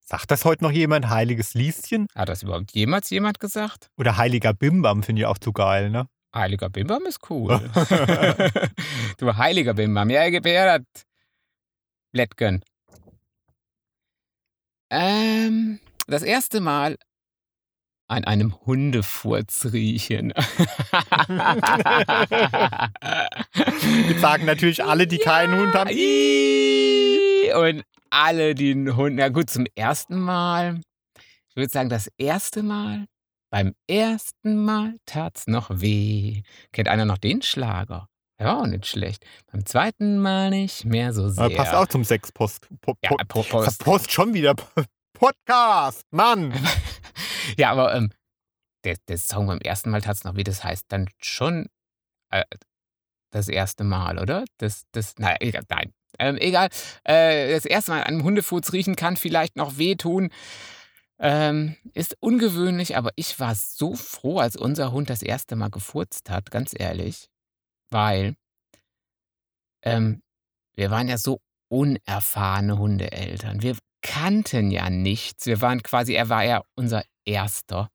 [0.00, 1.08] Sagt das heute noch jemand?
[1.08, 2.06] Heiliges Lieschen?
[2.14, 3.90] Hat das überhaupt jemals jemand gesagt?
[3.96, 6.08] Oder heiliger Bimbam finde ich auch zu geil, ne?
[6.34, 7.58] Heiliger Bimbam ist cool.
[9.18, 10.10] du heiliger Bimbam.
[10.10, 11.04] Ja, gib her das
[12.12, 12.62] Blättgen.
[14.90, 16.96] Ähm, das erste Mal
[18.08, 20.32] an einem Hundefurz riechen.
[24.08, 25.90] Jetzt sagen natürlich alle, die keinen Hund haben.
[27.56, 29.16] Und alle, die einen Hund.
[29.16, 30.80] Na gut, zum ersten Mal.
[31.48, 33.06] Ich würde sagen, das erste Mal.
[33.50, 36.42] Beim ersten Mal tat's noch weh.
[36.72, 38.08] Kennt einer noch den Schlager?
[38.38, 39.24] War auch nicht schlecht.
[39.50, 41.44] Beim zweiten Mal nicht mehr so sehr.
[41.44, 42.68] Aber passt auch zum Sexpost.
[42.82, 43.82] Po, Ja, po, Post.
[43.82, 44.54] Post schon wieder.
[45.14, 46.52] Podcast, Mann.
[47.58, 48.10] Ja, aber ähm,
[48.84, 50.44] der, der Song beim ersten Mal tat's noch weh.
[50.44, 51.66] Das heißt dann schon
[52.30, 52.44] äh,
[53.30, 54.44] das erste Mal, oder?
[54.58, 55.92] Das, das, naja, egal, nein.
[56.18, 56.68] Ähm, egal.
[57.04, 60.30] Äh, das erste Mal an einem Hundefuß riechen kann vielleicht noch wehtun.
[61.18, 66.30] Ähm, ist ungewöhnlich, aber ich war so froh, als unser Hund das erste Mal gefurzt
[66.30, 67.28] hat, ganz ehrlich.
[67.90, 68.36] Weil
[69.82, 70.22] ähm,
[70.74, 73.62] wir waren ja so unerfahrene Hundeeltern.
[73.62, 75.46] Wir kannten ja nichts.
[75.46, 77.88] Wir waren quasi, er war ja unser Erster.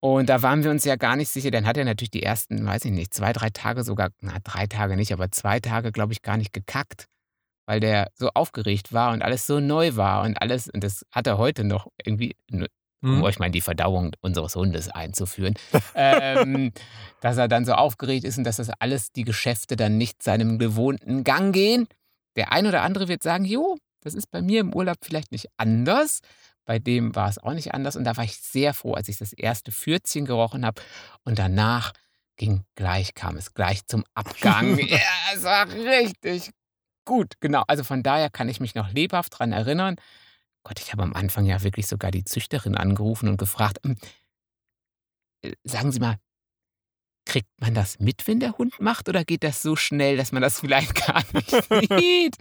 [0.00, 1.50] Und da waren wir uns ja gar nicht sicher.
[1.50, 4.66] Dann hat er natürlich die ersten, weiß ich nicht, zwei, drei Tage sogar, na, drei
[4.66, 7.06] Tage nicht, aber zwei Tage, glaube ich, gar nicht gekackt,
[7.66, 11.26] weil der so aufgeregt war und alles so neu war und alles, und das hat
[11.28, 12.66] er heute noch irgendwie, um
[13.04, 13.22] Mhm.
[13.24, 15.54] euch mal in die Verdauung unseres Hundes einzuführen,
[15.96, 16.72] ähm,
[17.20, 20.58] dass er dann so aufgeregt ist und dass das alles, die Geschäfte dann nicht seinem
[20.58, 21.88] gewohnten Gang gehen.
[22.36, 25.48] Der ein oder andere wird sagen, jo, das ist bei mir im Urlaub vielleicht nicht
[25.56, 26.20] anders.
[26.64, 27.96] Bei dem war es auch nicht anders.
[27.96, 30.80] Und da war ich sehr froh, als ich das erste Fürzchen gerochen habe.
[31.24, 31.92] Und danach
[32.36, 34.78] ging gleich, kam es gleich zum Abgang.
[34.88, 34.98] ja,
[35.34, 36.50] es war richtig
[37.04, 37.34] gut.
[37.40, 37.64] Genau.
[37.66, 39.96] Also von daher kann ich mich noch lebhaft dran erinnern.
[40.64, 43.96] Gott, ich habe am Anfang ja wirklich sogar die Züchterin angerufen und gefragt, "Ähm,
[45.42, 46.16] äh, sagen Sie mal,
[47.32, 50.42] kriegt man das mit, wenn der Hund macht, oder geht das so schnell, dass man
[50.42, 51.50] das vielleicht gar nicht
[51.98, 52.36] sieht?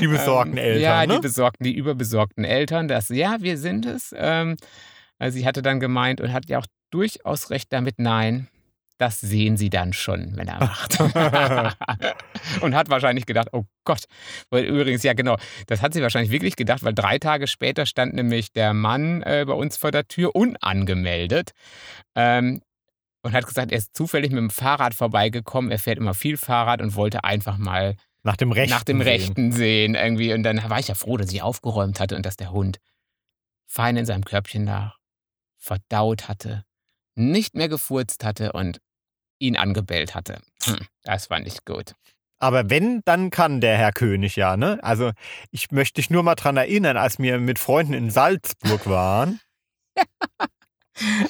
[0.00, 1.16] Die besorgten ähm, Eltern, Ja, ne?
[1.16, 4.14] die besorgten, die überbesorgten Eltern, das, ja, wir sind es.
[4.16, 4.56] Ähm,
[5.18, 8.48] also sie hatte dann gemeint und hat ja auch durchaus recht damit, nein,
[8.96, 10.98] das sehen sie dann schon, wenn er macht.
[12.62, 14.04] und hat wahrscheinlich gedacht, oh Gott.
[14.48, 15.36] Weil übrigens, ja genau,
[15.66, 19.44] das hat sie wahrscheinlich wirklich gedacht, weil drei Tage später stand nämlich der Mann äh,
[19.46, 21.50] bei uns vor der Tür unangemeldet.
[22.14, 22.62] Ähm,
[23.26, 25.70] und hat gesagt, er ist zufällig mit dem Fahrrad vorbeigekommen.
[25.70, 28.70] Er fährt immer viel Fahrrad und wollte einfach mal Nach dem Rechten.
[28.74, 29.08] nach dem sehen.
[29.08, 30.32] Rechten sehen irgendwie.
[30.32, 32.78] Und dann war ich ja froh, dass ich aufgeräumt hatte und dass der Hund
[33.66, 34.94] fein in seinem Körbchen lag,
[35.58, 36.64] verdaut hatte,
[37.14, 38.80] nicht mehr gefurzt hatte und
[39.38, 40.40] ihn angebellt hatte.
[40.64, 41.94] Hm, das fand ich gut.
[42.38, 44.78] Aber wenn, dann kann der Herr König ja, ne?
[44.82, 45.12] Also
[45.50, 49.40] ich möchte dich nur mal dran erinnern, als wir mit Freunden in Salzburg waren.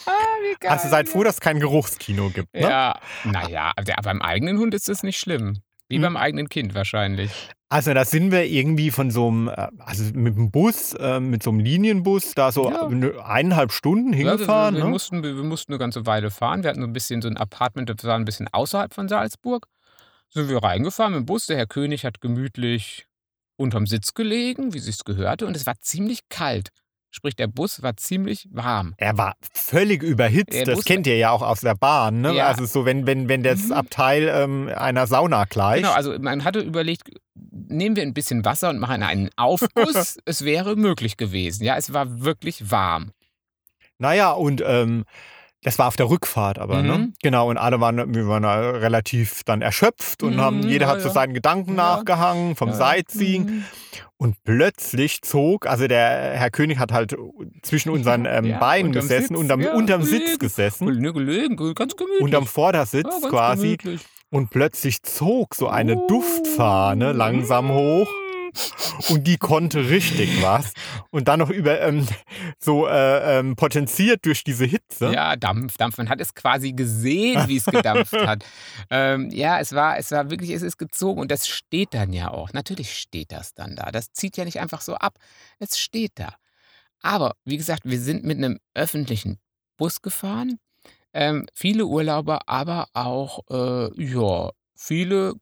[0.06, 0.10] Ah,
[0.42, 0.70] wie geil.
[0.70, 2.60] Also seid froh, dass es kein Geruchskino gibt, ne?
[2.60, 5.58] Ja, naja, aber beim eigenen Hund ist das nicht schlimm.
[5.88, 6.02] Wie Hm.
[6.02, 7.30] beim eigenen Kind wahrscheinlich.
[7.68, 11.42] Also da sind wir irgendwie von so einem, äh, also mit dem Bus, äh, mit
[11.42, 12.86] so einem Linienbus, da so Ja.
[12.86, 14.74] eine- eineinhalb Stunden Ja, wir, hingefahren.
[14.74, 14.90] wir, wir, ne?
[14.90, 16.62] mussten, wir, wir mussten eine ganze Weile fahren.
[16.62, 19.66] Wir hatten so ein bisschen so ein Apartment, das war ein bisschen außerhalb von Salzburg.
[20.28, 21.46] Sind wir reingefahren mit dem Bus.
[21.46, 23.06] Der Herr König hat gemütlich
[23.56, 25.46] unterm Sitz gelegen, wie sich's gehörte.
[25.46, 26.68] Und es war ziemlich kalt.
[27.16, 28.92] Sprich, der Bus war ziemlich warm.
[28.98, 30.52] Er war völlig überhitzt.
[30.52, 32.20] Der das Bus- kennt ihr ja auch aus der Bahn.
[32.20, 32.34] Ne?
[32.34, 32.46] Ja.
[32.46, 33.72] Also so, wenn, wenn, wenn das Mhm.
[33.72, 35.82] Abteil ähm, einer Sauna gleicht.
[35.82, 40.18] Genau, also man hatte überlegt, nehmen wir ein bisschen Wasser und machen einen Aufguss.
[40.26, 41.64] es wäre möglich gewesen.
[41.64, 43.12] Ja, es war wirklich warm.
[43.98, 45.04] Naja, und ähm,
[45.66, 46.96] Das war auf der Rückfahrt aber, ne?
[46.98, 47.14] Mhm.
[47.20, 51.00] Genau, und alle waren, wir waren relativ dann erschöpft und Mhm, haben, jeder ja, hat
[51.00, 51.96] so seinen Gedanken Ja.
[51.96, 52.74] nachgehangen vom Ja.
[52.76, 53.42] Sightseeing.
[53.46, 53.64] Mhm.
[54.16, 57.16] Und plötzlich zog, also der Herr König hat halt
[57.62, 62.22] zwischen unseren ähm, Beinen unterm gesessen, Sitz, unterm, unterm Sitz gesessen, Ne, gelegen, ganz gemütlich.
[62.22, 63.76] unterm Vordersitz quasi.
[63.76, 64.06] gemütlich.
[64.30, 66.06] Und plötzlich zog so eine Oh.
[66.06, 68.08] Duftfahne langsam hoch.
[69.08, 70.72] Und die konnte richtig was.
[71.10, 72.06] Und dann noch über ähm,
[72.58, 75.12] so äh, ähm, potenziert durch diese Hitze.
[75.12, 75.98] Ja, Dampf, Dampf.
[75.98, 78.44] Man hat es quasi gesehen, wie es gedampft hat.
[78.90, 82.30] Ähm, ja, es war, es war wirklich, es ist gezogen und das steht dann ja
[82.30, 82.52] auch.
[82.52, 83.90] Natürlich steht das dann da.
[83.90, 85.18] Das zieht ja nicht einfach so ab.
[85.58, 86.34] Es steht da.
[87.02, 89.38] Aber wie gesagt, wir sind mit einem öffentlichen
[89.76, 90.58] Bus gefahren.
[91.12, 95.34] Ähm, viele Urlauber, aber auch äh, ja, viele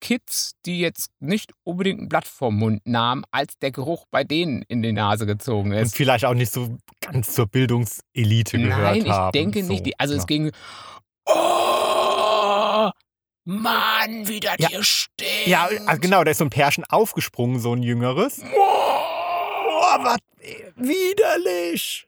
[0.00, 4.62] Kids, die jetzt nicht unbedingt ein Blatt vom Mund nahmen, als der Geruch bei denen
[4.68, 5.96] in die Nase gezogen Und ist.
[5.96, 9.32] vielleicht auch nicht so ganz zur Bildungselite gehört Nein, ich haben.
[9.32, 9.86] denke so, nicht.
[9.86, 10.20] Die, also ja.
[10.20, 10.50] es ging.
[11.26, 12.90] Oh,
[13.44, 14.68] Mann, wie das Ja.
[14.68, 15.46] hier steht.
[15.46, 18.40] Ja, also genau, da ist so ein Pärchen aufgesprungen, so ein jüngeres.
[18.42, 20.18] Oh, was
[20.76, 22.07] widerlich.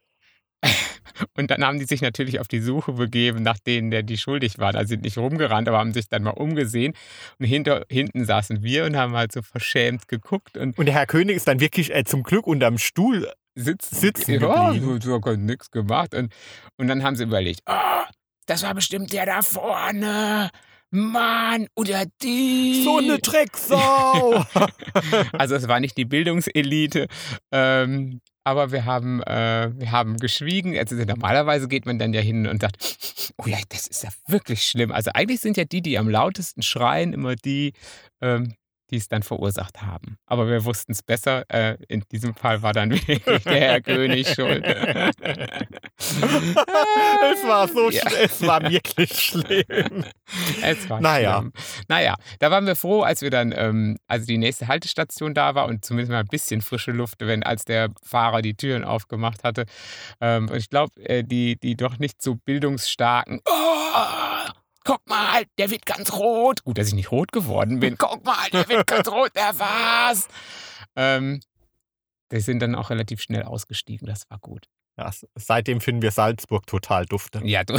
[1.36, 4.58] Und dann haben die sich natürlich auf die Suche begeben nach denen, der die schuldig
[4.58, 4.76] waren.
[4.76, 6.94] Also sind nicht rumgerannt, aber haben sich dann mal umgesehen.
[7.38, 11.06] Und hinter, hinten saßen wir und haben halt so verschämt geguckt und Und der Herr
[11.06, 13.30] König ist dann wirklich äh, zum Glück unterm Stuhl.
[13.54, 15.00] sitzen, Sitzen ja, geblieben.
[15.00, 16.14] so, so nichts gemacht.
[16.14, 16.32] Und,
[16.76, 18.06] und dann haben sie überlegt, ah,
[18.46, 20.50] das war bestimmt der da vorne.
[20.92, 22.82] Mann, oder die.
[22.84, 24.44] So eine Drecksau.
[25.32, 27.06] Also es war nicht die Bildungselite,
[27.52, 28.20] ähm,
[28.50, 30.76] aber wir haben, äh, wir haben geschwiegen.
[30.76, 34.64] Also normalerweise geht man dann ja hin und sagt, oh ja, das ist ja wirklich
[34.64, 34.90] schlimm.
[34.90, 37.74] Also eigentlich sind ja die, die am lautesten schreien, immer die,
[38.20, 38.54] ähm,
[38.90, 40.16] die es dann verursacht haben.
[40.26, 41.44] Aber wir wussten es besser.
[41.48, 44.64] Äh, in diesem Fall war dann wirklich der Herr König schuld.
[44.66, 45.14] es
[47.46, 48.02] war so Ja.
[48.02, 50.04] sch- es war wirklich schlimm.
[50.62, 51.38] Es war Naja.
[51.38, 51.52] schlimm.
[51.88, 55.66] Naja, da waren wir froh, als wir dann, ähm, also die nächste Haltestation da war
[55.66, 59.64] und zumindest mal ein bisschen frische Luft, wenn als der Fahrer die Türen aufgemacht hatte.
[60.20, 64.39] Ähm, und ich glaube, äh, die, die doch nicht so bildungsstarken, oh,
[64.84, 66.64] guck mal, der wird ganz rot.
[66.64, 67.96] Gut, dass ich nicht rot geworden bin.
[67.98, 70.28] Guck mal, der wird ganz rot, der war's.
[70.96, 71.40] Ähm,
[72.32, 74.66] die sind dann auch relativ schnell ausgestiegen, das war gut.
[74.96, 77.40] Ja, seitdem finden wir Salzburg total dufte.
[77.44, 77.78] Ja, du.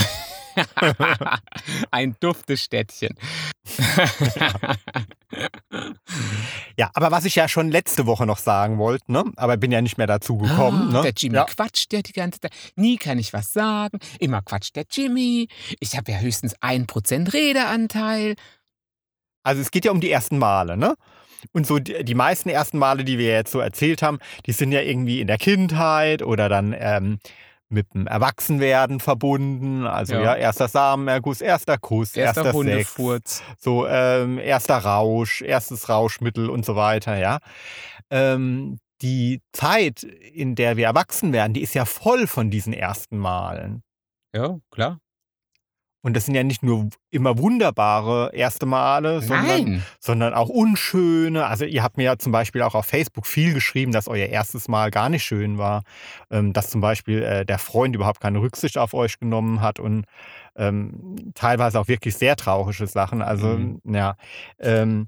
[1.91, 3.15] Ein duftes Städtchen.
[6.77, 9.23] Ja, aber was ich ja schon letzte Woche noch sagen wollte, ne?
[9.35, 10.89] aber bin ja nicht mehr dazu gekommen.
[10.89, 11.01] Ah, ne?
[11.03, 11.45] Der Jimmy ja.
[11.45, 12.51] quatscht ja die ganze Zeit.
[12.75, 13.99] Nie kann ich was sagen.
[14.19, 15.47] Immer quatscht der Jimmy.
[15.79, 18.35] Ich habe ja höchstens 1% Redeanteil.
[19.43, 20.95] Also es geht ja um die ersten Male, ne?
[21.53, 24.71] Und so die, die meisten ersten Male, die wir jetzt so erzählt haben, die sind
[24.71, 27.19] ja irgendwie in der Kindheit oder dann ähm,
[27.71, 29.85] mit dem Erwachsenwerden verbunden.
[29.87, 30.35] Also ja, Ja.
[30.35, 33.43] erster Samenerguss, erster Kuss, Erster erster Sex, Hundefurz.
[33.57, 37.39] so ähm, erster Rausch, erstes Rauschmittel und so weiter, ja.
[38.09, 43.17] Ähm, die Zeit, in der wir erwachsen werden, die ist ja voll von diesen ersten
[43.17, 43.81] Malen.
[44.35, 44.99] Ja, klar.
[46.03, 51.45] Und das sind ja nicht nur immer wunderbare erste Male, sondern sondern auch unschöne.
[51.45, 54.67] Also ihr habt mir ja zum Beispiel auch auf Facebook viel geschrieben, dass euer erstes
[54.67, 55.83] Mal gar nicht schön war,
[56.31, 60.05] ähm, dass zum Beispiel äh, der Freund überhaupt keine Rücksicht auf euch genommen hat und
[60.55, 63.21] ähm, teilweise auch wirklich sehr traurige Sachen.
[63.21, 63.79] Also Mhm.
[63.85, 64.15] ja,
[64.59, 65.07] ähm,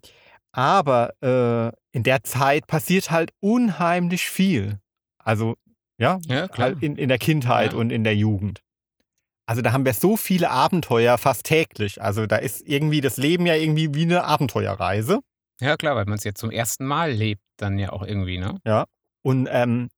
[0.51, 4.79] aber äh, in der Zeit passiert halt unheimlich viel.
[5.17, 5.55] Also
[5.97, 6.67] ja, Ja, klar.
[6.69, 7.79] halt in, in der Kindheit Ja.
[7.79, 8.61] und in der Jugend.
[9.45, 12.01] Also da haben wir so viele Abenteuer fast täglich.
[12.01, 15.19] Also da ist irgendwie das Leben ja irgendwie wie eine Abenteuerreise.
[15.59, 18.59] Ja, klar, weil man es jetzt zum ersten Mal lebt, dann ja auch irgendwie, ne?
[19.21, 19.89] Und ähm,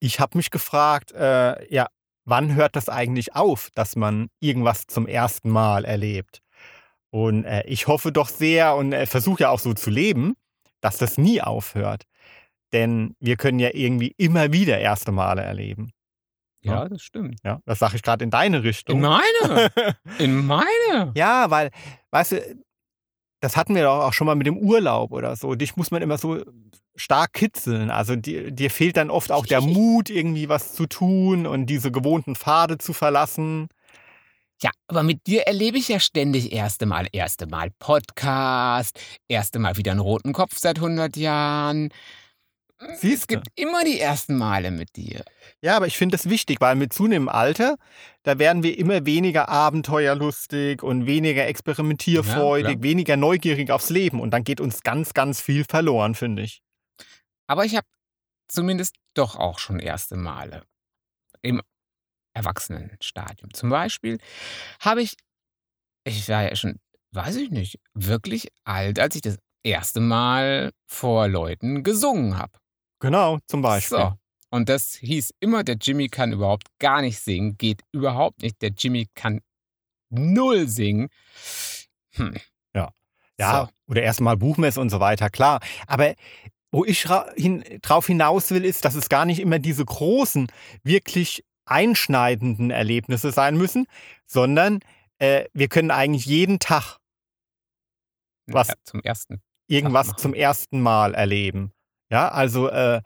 [0.00, 1.88] ich habe mich gefragt, äh, ja,
[2.24, 6.40] wann hört das eigentlich auf, dass man irgendwas zum ersten Mal erlebt?
[7.10, 10.34] Und äh, ich hoffe doch sehr und äh, versuche ja auch so zu leben,
[10.80, 12.02] dass das nie aufhört.
[12.72, 15.92] Denn wir können ja irgendwie immer wieder erste Male erleben.
[16.64, 17.38] Ja, das stimmt.
[17.44, 19.00] Ja, das sage ich gerade in deine In Richtung.
[19.00, 19.70] meine.
[20.18, 21.12] In meine.
[21.14, 21.70] Ja, weil,
[22.10, 22.56] weißt du,
[23.40, 25.54] das hatten wir doch auch schon mal mit dem Urlaub oder so.
[25.54, 26.42] Dich muss man immer so
[26.96, 27.90] stark kitzeln.
[27.90, 31.90] Also dir, dir fehlt dann oft auch der Mut, irgendwie was zu tun und diese
[31.90, 33.68] gewohnten Pfade zu verlassen.
[34.62, 37.06] Ja, aber mit dir erlebe ich ja ständig erste Mal.
[37.12, 38.98] Erste Mal Podcast,
[39.28, 41.90] erste Mal wieder einen roten Kopf seit 100 Jahren.
[42.78, 43.26] Es Siehste.
[43.26, 45.24] gibt immer die ersten Male mit dir.
[45.62, 47.76] Ja, aber ich finde das wichtig, weil mit zunehmendem Alter,
[48.24, 54.20] da werden wir immer weniger abenteuerlustig und weniger experimentierfreudig, Ja, weniger neugierig aufs Leben.
[54.20, 56.62] Und dann geht uns ganz, ganz viel verloren, finde ich.
[57.46, 57.86] Aber ich habe
[58.48, 60.64] zumindest doch auch schon erste Male.
[61.42, 61.62] Im
[62.34, 63.54] Erwachsenenstadium.
[63.54, 64.18] Zum Beispiel
[64.80, 65.16] habe ich,
[66.04, 66.80] ich war ja schon,
[67.12, 72.58] weiß ich nicht, wirklich alt, als ich das erste Mal vor Leuten gesungen habe.
[73.00, 73.98] Genau, zum Beispiel.
[73.98, 74.12] So.
[74.50, 78.62] Und das hieß immer, der Jimmy kann überhaupt gar nicht singen, geht überhaupt nicht.
[78.62, 79.40] Der Jimmy kann
[80.10, 81.08] null singen.
[82.12, 82.34] Hm.
[83.36, 83.90] Ja, So.
[83.90, 85.58] oder erstmal Buchmesse und so weiter, klar.
[85.88, 86.14] Aber
[86.70, 90.46] wo ich hin, drauf hinaus will, ist, dass es gar nicht immer diese großen,
[90.84, 93.86] wirklich einschneidenden Erlebnisse sein müssen,
[94.26, 94.78] sondern
[95.18, 96.98] äh, wir können eigentlich jeden Tag
[98.46, 98.68] Was?
[98.68, 99.42] Ja, zum ersten.
[99.66, 101.72] irgendwas zum ersten Mal erleben.
[102.14, 103.00] Ja, also, äh,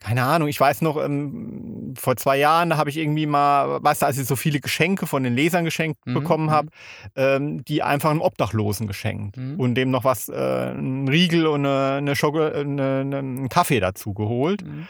[0.00, 4.06] keine Ahnung, ich weiß noch, ähm, vor zwei Jahren, habe ich irgendwie mal, weißt du,
[4.06, 6.50] als ich so viele Geschenke von den Lesern geschenkt Mhm, bekommen mhm.
[6.50, 6.68] habe,
[7.16, 9.58] ähm, die einfach einem Obdachlosen geschenkt Mhm.
[9.58, 13.80] und dem noch was, äh, einen Riegel und eine, eine Schoko, eine, eine, einen Kaffee
[13.80, 14.62] dazu geholt.
[14.62, 14.86] Mhm.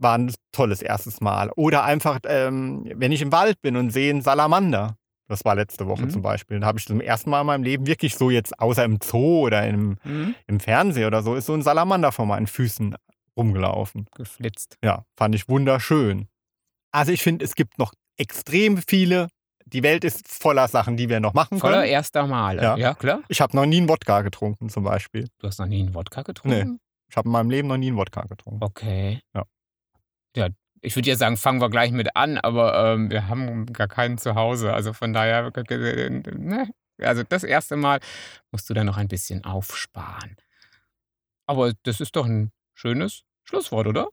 [0.00, 1.50] War ein tolles erstes Mal.
[1.56, 4.94] Oder einfach, ähm, wenn ich im Wald bin und sehe einen Salamander.
[5.30, 6.10] Das war letzte Woche Mhm.
[6.10, 6.58] zum Beispiel.
[6.60, 9.40] Da habe ich zum ersten Mal in meinem Leben wirklich so jetzt, außer im Zoo
[9.46, 10.34] oder im, Mhm.
[10.46, 12.94] im Fernsehen oder so, ist so ein Salamander vor meinen Füßen
[13.38, 14.06] rumgelaufen.
[14.14, 14.76] Geflitzt.
[14.84, 16.28] Ja, fand ich wunderschön.
[16.92, 19.28] Also ich finde, es gibt noch extrem viele.
[19.64, 21.90] Die Welt ist voller Sachen, die wir noch machen Voller können.
[21.90, 22.62] erster Male.
[22.62, 22.76] Ja.
[22.76, 23.22] Ja, klar.
[23.28, 25.28] Ich habe noch nie einen Wodka getrunken zum Beispiel.
[25.38, 26.80] Du hast noch nie einen Wodka getrunken?
[27.10, 28.62] Ich habe in meinem Leben noch nie einen Wodka getrunken.
[28.64, 29.20] Okay.
[29.34, 29.44] Ja.
[30.36, 30.48] Ja,
[30.80, 34.18] ich würde ja sagen, fangen wir gleich mit an, aber ähm, wir haben gar keinen
[34.18, 34.72] zu Hause.
[34.72, 36.70] Also von daher, ne?
[37.02, 38.00] also das erste Mal
[38.50, 40.36] musst du dann noch ein bisschen aufsparen.
[41.46, 44.08] Aber das ist doch ein schönes Schlusswort, oder?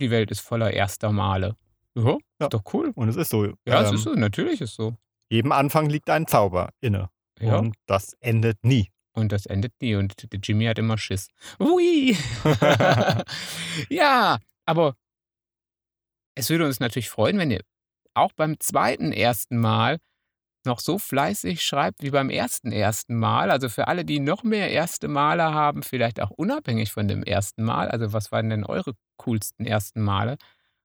[0.00, 1.56] Die Welt ist voller erster Male.
[1.94, 2.46] Ja, Ja.
[2.46, 2.90] ist doch cool.
[2.94, 3.44] Und es ist so.
[3.66, 4.96] Ja, es ähm, ist so, natürlich ist so.
[5.30, 7.08] Jedem Anfang liegt ein Zauber inne.
[7.38, 7.58] Ja.
[7.58, 8.90] Und das endet nie.
[9.12, 9.94] Und das endet nie.
[9.94, 11.28] Und Jimmy hat immer Schiss.
[11.60, 12.16] Ui!
[13.88, 14.96] ja, aber
[16.34, 17.62] es würde uns natürlich freuen, wenn ihr
[18.14, 19.98] auch beim zweiten ersten Mal
[20.66, 23.50] noch so fleißig schreibt wie beim ersten ersten Mal.
[23.50, 27.64] Also für alle, die noch mehr erste Male haben, vielleicht auch unabhängig von dem ersten
[27.64, 27.88] Mal.
[27.88, 30.36] Also was waren denn eure coolsten ersten Male?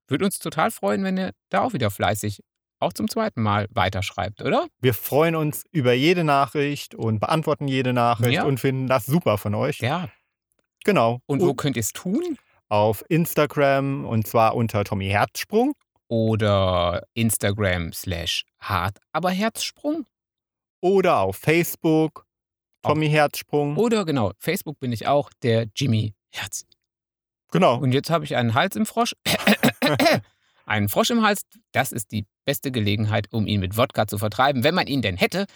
[0.08, 2.42] Würde uns total freuen, wenn ihr da auch wieder fleißig
[2.80, 4.68] auch zum zweiten Mal weiterschreibt, oder?
[4.82, 8.44] Wir freuen uns über jede Nachricht und beantworten jede Nachricht Ja.
[8.44, 9.80] und finden das super von euch.
[9.80, 10.10] Ja.
[10.84, 11.20] Genau.
[11.26, 12.38] Und wo könnt ihr es tun?
[12.68, 15.74] auf Instagram und zwar unter Tommy Herzsprung.
[16.08, 20.06] Oder Instagram slash hart, aber Herzsprung.
[20.82, 22.26] oder auf Facebook
[22.86, 23.78] Tommy Herzsprung.
[23.78, 26.66] Oder genau, Facebook bin ich auch, der Jimmy Herz.
[27.52, 27.78] Genau.
[27.78, 29.16] Und jetzt habe ich einen Hals im Frosch.
[30.66, 31.46] einen Frosch im Hals.
[31.72, 35.18] Das ist die beste Gelegenheit, um ihn mit Wodka zu vertreiben, wenn man ihn denn
[35.18, 35.48] hätte.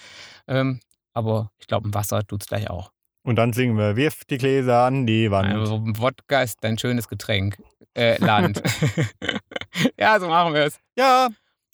[0.48, 0.80] Ähm,
[1.14, 2.92] aber ich glaube, im Wasser tut es gleich auch.
[3.24, 5.54] Und dann singen wir Wirf die Gläser an die Wand.
[5.54, 7.62] Also, Wodka ist ein schönes Getränk.
[7.96, 8.62] Äh, Land.
[10.00, 10.80] ja, so machen wir es.
[10.98, 11.30] Ja,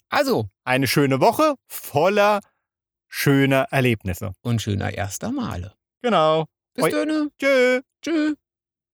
[0.08, 2.40] Also, eine schöne Woche voller
[3.08, 4.32] schöner Erlebnisse.
[4.42, 5.74] und schöner erster Male.
[6.02, 6.46] Genau.
[6.74, 7.30] Bis dann.
[7.40, 7.80] Tschö.
[8.02, 8.34] Tschüss.